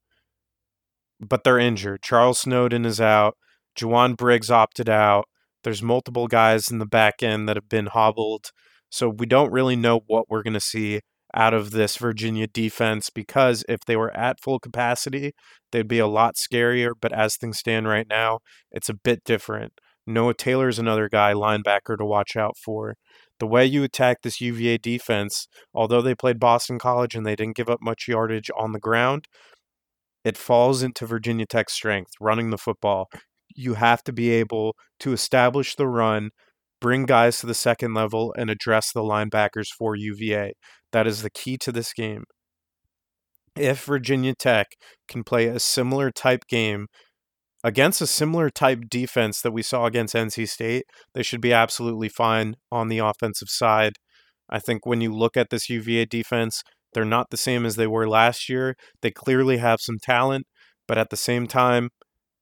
But 1.19 1.43
they're 1.43 1.59
injured. 1.59 2.01
Charles 2.01 2.39
Snowden 2.39 2.85
is 2.85 2.99
out. 2.99 3.37
Jowon 3.77 4.17
Briggs 4.17 4.49
opted 4.49 4.89
out. 4.89 5.25
There's 5.63 5.83
multiple 5.83 6.27
guys 6.27 6.71
in 6.71 6.79
the 6.79 6.85
back 6.85 7.21
end 7.21 7.47
that 7.47 7.55
have 7.57 7.69
been 7.69 7.87
hobbled. 7.87 8.51
So 8.89 9.09
we 9.09 9.25
don't 9.25 9.51
really 9.51 9.75
know 9.75 10.01
what 10.07 10.29
we're 10.29 10.43
going 10.43 10.53
to 10.53 10.59
see 10.59 11.01
out 11.33 11.53
of 11.53 11.71
this 11.71 11.97
Virginia 11.97 12.47
defense 12.47 13.09
because 13.09 13.63
if 13.69 13.81
they 13.85 13.95
were 13.95 14.15
at 14.15 14.41
full 14.41 14.59
capacity, 14.59 15.33
they'd 15.71 15.87
be 15.87 15.99
a 15.99 16.07
lot 16.07 16.35
scarier. 16.35 16.91
But 16.99 17.13
as 17.13 17.37
things 17.37 17.59
stand 17.59 17.87
right 17.87 18.07
now, 18.09 18.39
it's 18.71 18.89
a 18.89 18.93
bit 18.93 19.23
different. 19.23 19.73
Noah 20.07 20.33
Taylor's 20.33 20.79
another 20.79 21.07
guy, 21.09 21.33
linebacker, 21.33 21.97
to 21.97 22.05
watch 22.05 22.35
out 22.35 22.57
for. 22.57 22.95
The 23.39 23.47
way 23.47 23.65
you 23.65 23.83
attack 23.83 24.17
this 24.21 24.41
UVA 24.41 24.77
defense, 24.77 25.47
although 25.73 26.01
they 26.01 26.15
played 26.15 26.39
Boston 26.39 26.79
College 26.79 27.15
and 27.15 27.25
they 27.25 27.35
didn't 27.35 27.55
give 27.55 27.69
up 27.69 27.79
much 27.81 28.07
yardage 28.07 28.51
on 28.57 28.71
the 28.71 28.79
ground, 28.79 29.25
it 30.23 30.37
falls 30.37 30.83
into 30.83 31.05
Virginia 31.05 31.45
Tech's 31.45 31.73
strength, 31.73 32.11
running 32.19 32.49
the 32.51 32.57
football. 32.57 33.07
You 33.55 33.75
have 33.75 34.03
to 34.03 34.13
be 34.13 34.29
able 34.31 34.75
to 34.99 35.13
establish 35.13 35.75
the 35.75 35.87
run, 35.87 36.29
bring 36.79 37.05
guys 37.05 37.39
to 37.39 37.47
the 37.47 37.53
second 37.53 37.93
level, 37.93 38.33
and 38.37 38.49
address 38.49 38.91
the 38.91 39.01
linebackers 39.01 39.67
for 39.75 39.95
UVA. 39.95 40.53
That 40.91 41.07
is 41.07 41.21
the 41.21 41.31
key 41.31 41.57
to 41.57 41.71
this 41.71 41.93
game. 41.93 42.25
If 43.55 43.83
Virginia 43.85 44.33
Tech 44.33 44.67
can 45.07 45.23
play 45.23 45.47
a 45.47 45.59
similar 45.59 46.11
type 46.11 46.45
game 46.47 46.87
against 47.63 48.01
a 48.01 48.07
similar 48.07 48.49
type 48.49 48.89
defense 48.89 49.41
that 49.41 49.51
we 49.51 49.61
saw 49.61 49.85
against 49.85 50.15
NC 50.15 50.49
State, 50.49 50.85
they 51.13 51.23
should 51.23 51.41
be 51.41 51.53
absolutely 51.53 52.09
fine 52.09 52.55
on 52.71 52.87
the 52.87 52.99
offensive 52.99 53.49
side. 53.49 53.93
I 54.49 54.59
think 54.59 54.85
when 54.85 55.01
you 55.01 55.13
look 55.13 55.37
at 55.37 55.49
this 55.49 55.69
UVA 55.69 56.05
defense, 56.05 56.63
they're 56.93 57.05
not 57.05 57.29
the 57.29 57.37
same 57.37 57.65
as 57.65 57.75
they 57.75 57.87
were 57.87 58.07
last 58.07 58.49
year. 58.49 58.75
They 59.01 59.11
clearly 59.11 59.57
have 59.57 59.79
some 59.79 59.97
talent, 60.01 60.45
but 60.87 60.97
at 60.97 61.09
the 61.09 61.17
same 61.17 61.47
time, 61.47 61.89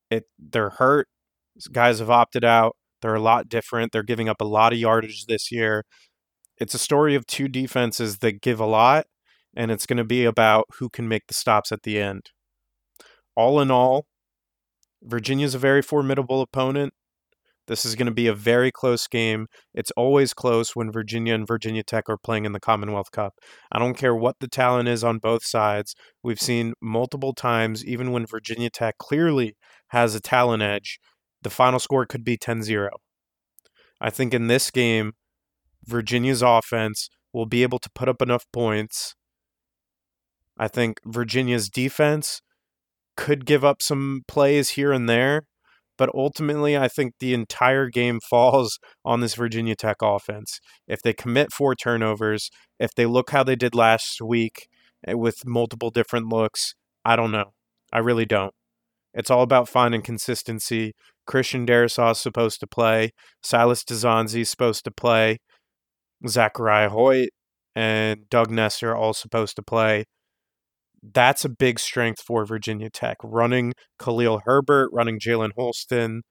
it 0.09 0.23
they're 0.39 0.71
hurt. 0.71 1.07
Guys 1.71 1.99
have 1.99 2.09
opted 2.09 2.43
out. 2.43 2.75
They're 3.01 3.15
a 3.15 3.21
lot 3.21 3.47
different. 3.47 3.91
They're 3.91 4.03
giving 4.03 4.27
up 4.27 4.41
a 4.41 4.45
lot 4.45 4.73
of 4.73 4.79
yardage 4.79 5.25
this 5.25 5.51
year 5.51 5.83
it's 6.59 6.73
a 6.73 6.79
story 6.79 7.15
of 7.15 7.25
two 7.25 7.47
defenses 7.47 8.17
that 8.17 8.41
give 8.41 8.59
a 8.59 8.65
lot, 8.65 9.07
and 9.55 9.71
it's 9.71 9.85
going 9.85 9.97
to 9.97 10.03
be 10.03 10.25
about 10.25 10.65
who 10.77 10.89
can 10.89 11.07
make 11.07 11.27
the 11.27 11.33
stops 11.33 11.71
at 11.71 11.83
the 11.83 11.99
end. 11.99 12.31
All 13.35 13.61
in 13.61 13.71
all, 13.71 14.05
Virginia's 15.03 15.55
a 15.55 15.59
very 15.59 15.81
formidable 15.81 16.41
opponent. 16.41 16.93
This 17.67 17.85
is 17.85 17.95
going 17.95 18.07
to 18.07 18.11
be 18.11 18.25
a 18.25 18.33
very 18.33 18.71
close 18.71 19.05
game. 19.07 19.45
It's 19.75 19.91
always 19.91 20.33
close 20.33 20.75
when 20.75 20.91
Virginia 20.91 21.35
and 21.35 21.45
Virginia 21.45 21.83
Tech 21.83 22.09
are 22.09 22.17
playing 22.17 22.45
in 22.45 22.51
the 22.51 22.59
Commonwealth 22.59 23.11
Cup. 23.11 23.35
I 23.71 23.77
don't 23.77 23.95
care 23.95 24.15
what 24.15 24.37
the 24.39 24.47
talent 24.47 24.89
is 24.89 25.03
on 25.03 25.19
both 25.19 25.45
sides. 25.45 25.93
We've 26.23 26.41
seen 26.41 26.73
multiple 26.81 27.33
times, 27.33 27.85
even 27.85 28.11
when 28.11 28.25
Virginia 28.25 28.71
Tech 28.71 28.97
clearly 28.97 29.55
has 29.89 30.15
a 30.15 30.19
talent 30.19 30.63
edge, 30.63 30.99
the 31.43 31.51
final 31.51 31.79
score 31.79 32.07
could 32.07 32.23
be 32.23 32.37
10 32.37 32.63
0. 32.63 32.89
I 34.01 34.09
think 34.09 34.33
in 34.33 34.47
this 34.47 34.71
game, 34.71 35.13
Virginia's 35.85 36.41
offense 36.41 37.09
will 37.33 37.45
be 37.45 37.61
able 37.61 37.79
to 37.79 37.89
put 37.93 38.09
up 38.09 38.21
enough 38.21 38.45
points. 38.51 39.13
I 40.57 40.67
think 40.67 40.99
Virginia's 41.05 41.69
defense 41.69 42.41
could 43.19 43.45
give 43.45 43.65
up 43.65 43.81
some 43.81 44.21
plays 44.29 44.69
here 44.69 44.93
and 44.93 45.09
there, 45.09 45.43
but 45.97 46.09
ultimately, 46.15 46.77
I 46.77 46.87
think 46.87 47.15
the 47.19 47.33
entire 47.33 47.89
game 47.89 48.21
falls 48.29 48.79
on 49.03 49.19
this 49.19 49.35
Virginia 49.35 49.75
Tech 49.75 49.97
offense. 50.01 50.61
If 50.87 51.01
they 51.01 51.13
commit 51.13 51.51
four 51.51 51.75
turnovers, 51.75 52.49
if 52.79 52.91
they 52.95 53.05
look 53.05 53.31
how 53.31 53.43
they 53.43 53.57
did 53.57 53.75
last 53.75 54.21
week 54.21 54.69
eh, 55.05 55.13
with 55.13 55.45
multiple 55.45 55.89
different 55.89 56.27
looks, 56.27 56.75
I 57.03 57.17
don't 57.17 57.31
know. 57.31 57.51
I 57.91 57.99
really 57.99 58.25
don't. 58.25 58.53
It's 59.13 59.29
all 59.29 59.41
about 59.41 59.67
finding 59.67 60.01
consistency. 60.01 60.93
Christian 61.27 61.65
Darrisaw 61.65 62.11
is 62.11 62.19
supposed 62.19 62.61
to 62.61 62.67
play. 62.67 63.11
Silas 63.43 63.83
Dzansi 63.83 64.41
is 64.41 64.49
supposed 64.49 64.85
to 64.85 64.91
play. 64.91 65.39
Zachariah 66.25 66.89
Hoyt 66.89 67.29
and 67.75 68.29
Doug 68.29 68.49
Ness 68.49 68.81
are 68.81 68.95
all 68.95 69.13
supposed 69.13 69.57
to 69.57 69.61
play. 69.61 70.05
That's 71.01 71.45
a 71.45 71.49
big 71.49 71.79
strength 71.79 72.21
for 72.21 72.45
Virginia 72.45 72.89
Tech. 72.89 73.17
Running 73.23 73.73
Khalil 73.99 74.41
Herbert, 74.45 74.89
running 74.91 75.19
Jalen 75.19 75.51
Holston, 75.55 76.23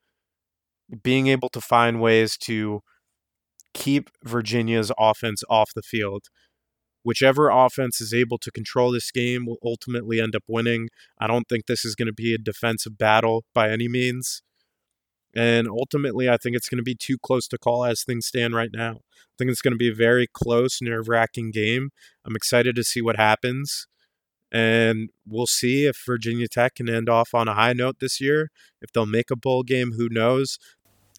being 1.03 1.27
able 1.27 1.49
to 1.51 1.61
find 1.61 2.01
ways 2.01 2.37
to 2.45 2.81
keep 3.75 4.11
Virginia's 4.25 4.93
offense 4.99 5.43
off 5.49 5.71
the 5.75 5.83
field. 5.83 6.25
Whichever 7.03 7.49
offense 7.49 8.01
is 8.01 8.13
able 8.13 8.39
to 8.39 8.51
control 8.51 8.91
this 8.91 9.11
game 9.11 9.47
will 9.47 9.59
ultimately 9.65 10.21
end 10.21 10.35
up 10.35 10.43
winning. 10.49 10.89
I 11.19 11.27
don't 11.27 11.49
think 11.49 11.67
this 11.67 11.85
is 11.85 11.95
going 11.95 12.07
to 12.07 12.13
be 12.13 12.35
a 12.35 12.39
defensive 12.39 12.99
battle 12.99 13.45
by 13.55 13.71
any 13.71 13.89
means. 13.89 14.43
And 15.35 15.69
ultimately, 15.69 16.29
I 16.29 16.37
think 16.37 16.57
it's 16.57 16.69
going 16.69 16.79
to 16.79 16.83
be 16.83 16.97
too 16.99 17.17
close 17.23 17.47
to 17.49 17.59
call 17.59 17.85
as 17.85 18.03
things 18.03 18.27
stand 18.27 18.55
right 18.55 18.71
now. 18.73 18.93
I 18.93 19.35
think 19.39 19.51
it's 19.51 19.63
going 19.63 19.73
to 19.73 19.79
be 19.79 19.91
a 19.91 19.95
very 19.95 20.27
close, 20.27 20.81
nerve 20.83 21.09
wracking 21.09 21.51
game. 21.51 21.91
I'm 22.27 22.35
excited 22.35 22.75
to 22.77 22.85
see 22.85 23.01
what 23.01 23.17
happens. 23.17 23.87
And 24.51 25.11
we'll 25.27 25.47
see 25.47 25.87
if 25.87 25.97
Virginia 26.07 26.47
Tech 26.49 26.77
can 26.77 26.89
end 26.89 27.09
off 27.09 27.35
on 27.35 27.49
a 27.49 27.55
high 27.55 27.75
note 27.75 27.97
this 28.01 28.21
year. 28.21 28.49
If 28.81 28.93
they'll 28.93 29.07
make 29.07 29.31
a 29.31 29.37
bowl 29.37 29.63
game, 29.63 29.93
who 29.97 30.09
knows? 30.11 30.59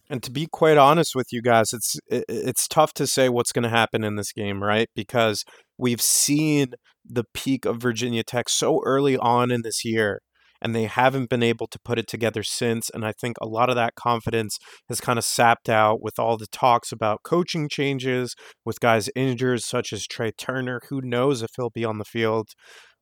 And 0.08 0.22
to 0.24 0.30
be 0.30 0.48
quite 0.50 0.76
honest 0.76 1.14
with 1.14 1.32
you 1.32 1.40
guys, 1.40 1.72
it's 1.72 1.96
it's 2.08 2.66
tough 2.66 2.92
to 2.94 3.06
say 3.06 3.28
what's 3.28 3.52
going 3.52 3.62
to 3.62 3.68
happen 3.68 4.02
in 4.02 4.16
this 4.16 4.32
game, 4.32 4.62
right? 4.62 4.88
Because 4.96 5.44
we've 5.78 6.00
seen 6.00 6.72
the 7.08 7.24
peak 7.32 7.64
of 7.64 7.76
Virginia 7.80 8.24
Tech 8.24 8.48
so 8.48 8.82
early 8.84 9.16
on 9.16 9.52
in 9.52 9.62
this 9.62 9.84
year 9.84 10.20
and 10.62 10.74
they 10.74 10.84
haven't 10.84 11.30
been 11.30 11.42
able 11.42 11.66
to 11.66 11.78
put 11.78 11.98
it 11.98 12.06
together 12.06 12.42
since. 12.42 12.90
And 12.90 13.04
I 13.04 13.12
think 13.12 13.36
a 13.40 13.46
lot 13.46 13.70
of 13.70 13.76
that 13.76 13.94
confidence 13.94 14.58
has 14.88 15.00
kind 15.00 15.18
of 15.18 15.24
sapped 15.24 15.68
out 15.68 16.02
with 16.02 16.18
all 16.18 16.36
the 16.36 16.46
talks 16.46 16.92
about 16.92 17.22
coaching 17.22 17.68
changes, 17.68 18.34
with 18.64 18.80
guys 18.80 19.08
injured, 19.16 19.62
such 19.62 19.92
as 19.92 20.06
Tre 20.06 20.32
Turner. 20.32 20.80
Who 20.90 21.00
knows 21.00 21.42
if 21.42 21.50
he'll 21.56 21.70
be 21.70 21.84
on 21.84 21.98
the 21.98 22.04
field? 22.04 22.50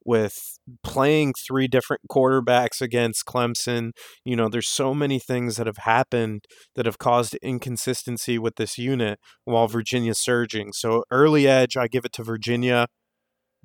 With 0.09 0.59
playing 0.83 1.35
three 1.47 1.69
different 1.69 2.01
quarterbacks 2.11 2.81
against 2.81 3.27
Clemson, 3.27 3.91
you 4.25 4.37
know, 4.37 4.49
there's 4.49 4.67
so 4.71 4.95
many 4.95 5.19
things 5.19 5.57
that 5.57 5.67
have 5.67 5.77
happened 5.77 6.47
that 6.77 6.87
have 6.87 6.97
caused 6.97 7.35
inconsistency 7.43 8.39
with 8.39 8.55
this 8.57 8.79
unit 8.79 9.19
while 9.45 9.69
Virginia's 9.69 10.19
surging. 10.19 10.73
So 10.73 11.05
early 11.11 11.47
edge, 11.47 11.77
I 11.77 11.89
give 11.89 12.07
it 12.07 12.13
to 12.15 12.23
Virginia 12.23 12.87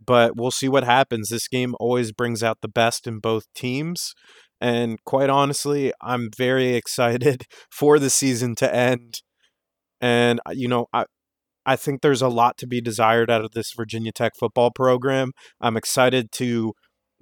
but 0.05 0.35
we'll 0.35 0.51
see 0.51 0.67
what 0.67 0.83
happens. 0.83 1.29
This 1.29 1.47
game 1.47 1.75
always 1.79 2.11
brings 2.11 2.43
out 2.43 2.57
the 2.61 2.67
best 2.67 3.07
in 3.07 3.19
both 3.19 3.45
teams. 3.55 4.13
And 4.59 4.97
quite 5.05 5.29
honestly, 5.29 5.93
I'm 6.01 6.29
very 6.35 6.75
excited 6.75 7.45
for 7.71 7.99
the 7.99 8.09
season 8.09 8.55
to 8.55 8.73
end. 8.73 9.21
And, 10.01 10.39
uh, 10.45 10.51
you 10.53 10.67
know, 10.67 10.87
I, 10.91 11.05
I 11.65 11.75
think 11.75 12.01
there's 12.01 12.21
a 12.21 12.27
lot 12.27 12.57
to 12.57 12.67
be 12.67 12.81
desired 12.81 13.31
out 13.31 13.43
of 13.43 13.51
this 13.51 13.71
Virginia 13.75 14.11
Tech 14.11 14.33
football 14.37 14.71
program. 14.71 15.31
I'm 15.61 15.77
excited 15.77 16.31
to 16.33 16.73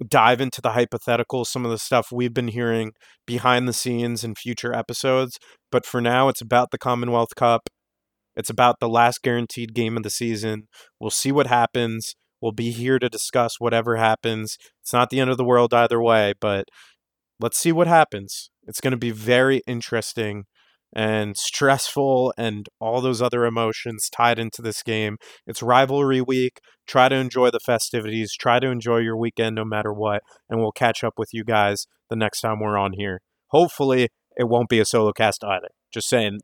dive 0.08 0.40
into 0.40 0.60
the 0.60 0.70
hypotheticals, 0.70 1.46
some 1.46 1.64
of 1.64 1.70
the 1.70 1.78
stuff 1.78 2.08
we've 2.10 2.34
been 2.34 2.48
hearing 2.48 2.92
behind 3.26 3.68
the 3.68 3.72
scenes 3.72 4.24
in 4.24 4.34
future 4.34 4.74
episodes. 4.74 5.38
But 5.70 5.86
for 5.86 6.00
now, 6.00 6.28
it's 6.28 6.40
about 6.40 6.70
the 6.70 6.78
Commonwealth 6.78 7.34
Cup. 7.36 7.68
It's 8.34 8.50
about 8.50 8.80
the 8.80 8.88
last 8.88 9.22
guaranteed 9.22 9.74
game 9.74 9.96
of 9.96 10.02
the 10.02 10.10
season. 10.10 10.64
We'll 10.98 11.10
see 11.10 11.30
what 11.30 11.46
happens. 11.46 12.14
We'll 12.40 12.52
be 12.52 12.70
here 12.70 12.98
to 12.98 13.08
discuss 13.08 13.60
whatever 13.60 13.96
happens. 13.96 14.56
It's 14.80 14.92
not 14.92 15.10
the 15.10 15.20
end 15.20 15.30
of 15.30 15.36
the 15.36 15.44
world 15.44 15.72
either 15.72 16.02
way, 16.02 16.34
but 16.40 16.64
let's 17.38 17.58
see 17.58 17.72
what 17.72 17.86
happens. 17.86 18.50
It's 18.66 18.80
going 18.80 18.92
to 18.92 18.96
be 18.96 19.10
very 19.10 19.62
interesting 19.66 20.44
and 20.94 21.36
stressful 21.36 22.34
and 22.36 22.66
all 22.80 23.00
those 23.00 23.22
other 23.22 23.44
emotions 23.44 24.10
tied 24.10 24.38
into 24.38 24.62
this 24.62 24.82
game. 24.82 25.16
It's 25.46 25.62
rivalry 25.62 26.20
week. 26.20 26.60
Try 26.86 27.08
to 27.08 27.16
enjoy 27.16 27.50
the 27.50 27.60
festivities. 27.60 28.34
Try 28.38 28.60
to 28.60 28.68
enjoy 28.68 28.98
your 28.98 29.16
weekend 29.16 29.56
no 29.56 29.64
matter 29.64 29.92
what. 29.92 30.22
And 30.50 30.60
we'll 30.60 30.72
catch 30.72 31.02
up 31.02 31.14
with 31.16 31.30
you 31.32 31.44
guys 31.44 31.86
the 32.10 32.16
next 32.16 32.40
time 32.40 32.60
we're 32.60 32.78
on 32.78 32.92
here. 32.94 33.20
Hopefully, 33.48 34.08
it 34.36 34.48
won't 34.48 34.68
be 34.68 34.80
a 34.80 34.84
solo 34.84 35.12
cast 35.12 35.44
either. 35.44 35.68
Just 35.92 36.08
saying, 36.08 36.40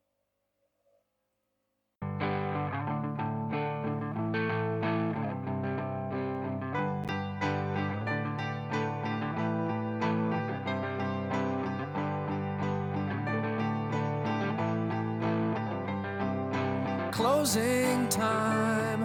closing 17.18 18.08
time. 18.10 19.02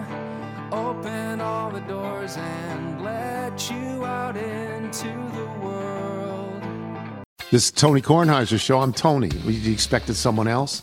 Open 0.72 1.40
all 1.40 1.68
the 1.68 1.80
doors 1.80 2.36
and 2.36 3.02
let 3.02 3.68
you 3.68 4.04
out 4.04 4.36
into 4.36 5.08
the 5.08 5.46
world. 5.60 6.62
This 7.50 7.64
is 7.64 7.70
Tony 7.72 8.00
Kornheiser's 8.00 8.60
show. 8.60 8.78
I'm 8.78 8.92
Tony. 8.92 9.30
You 9.44 9.72
expected 9.72 10.14
someone 10.14 10.46
else? 10.46 10.82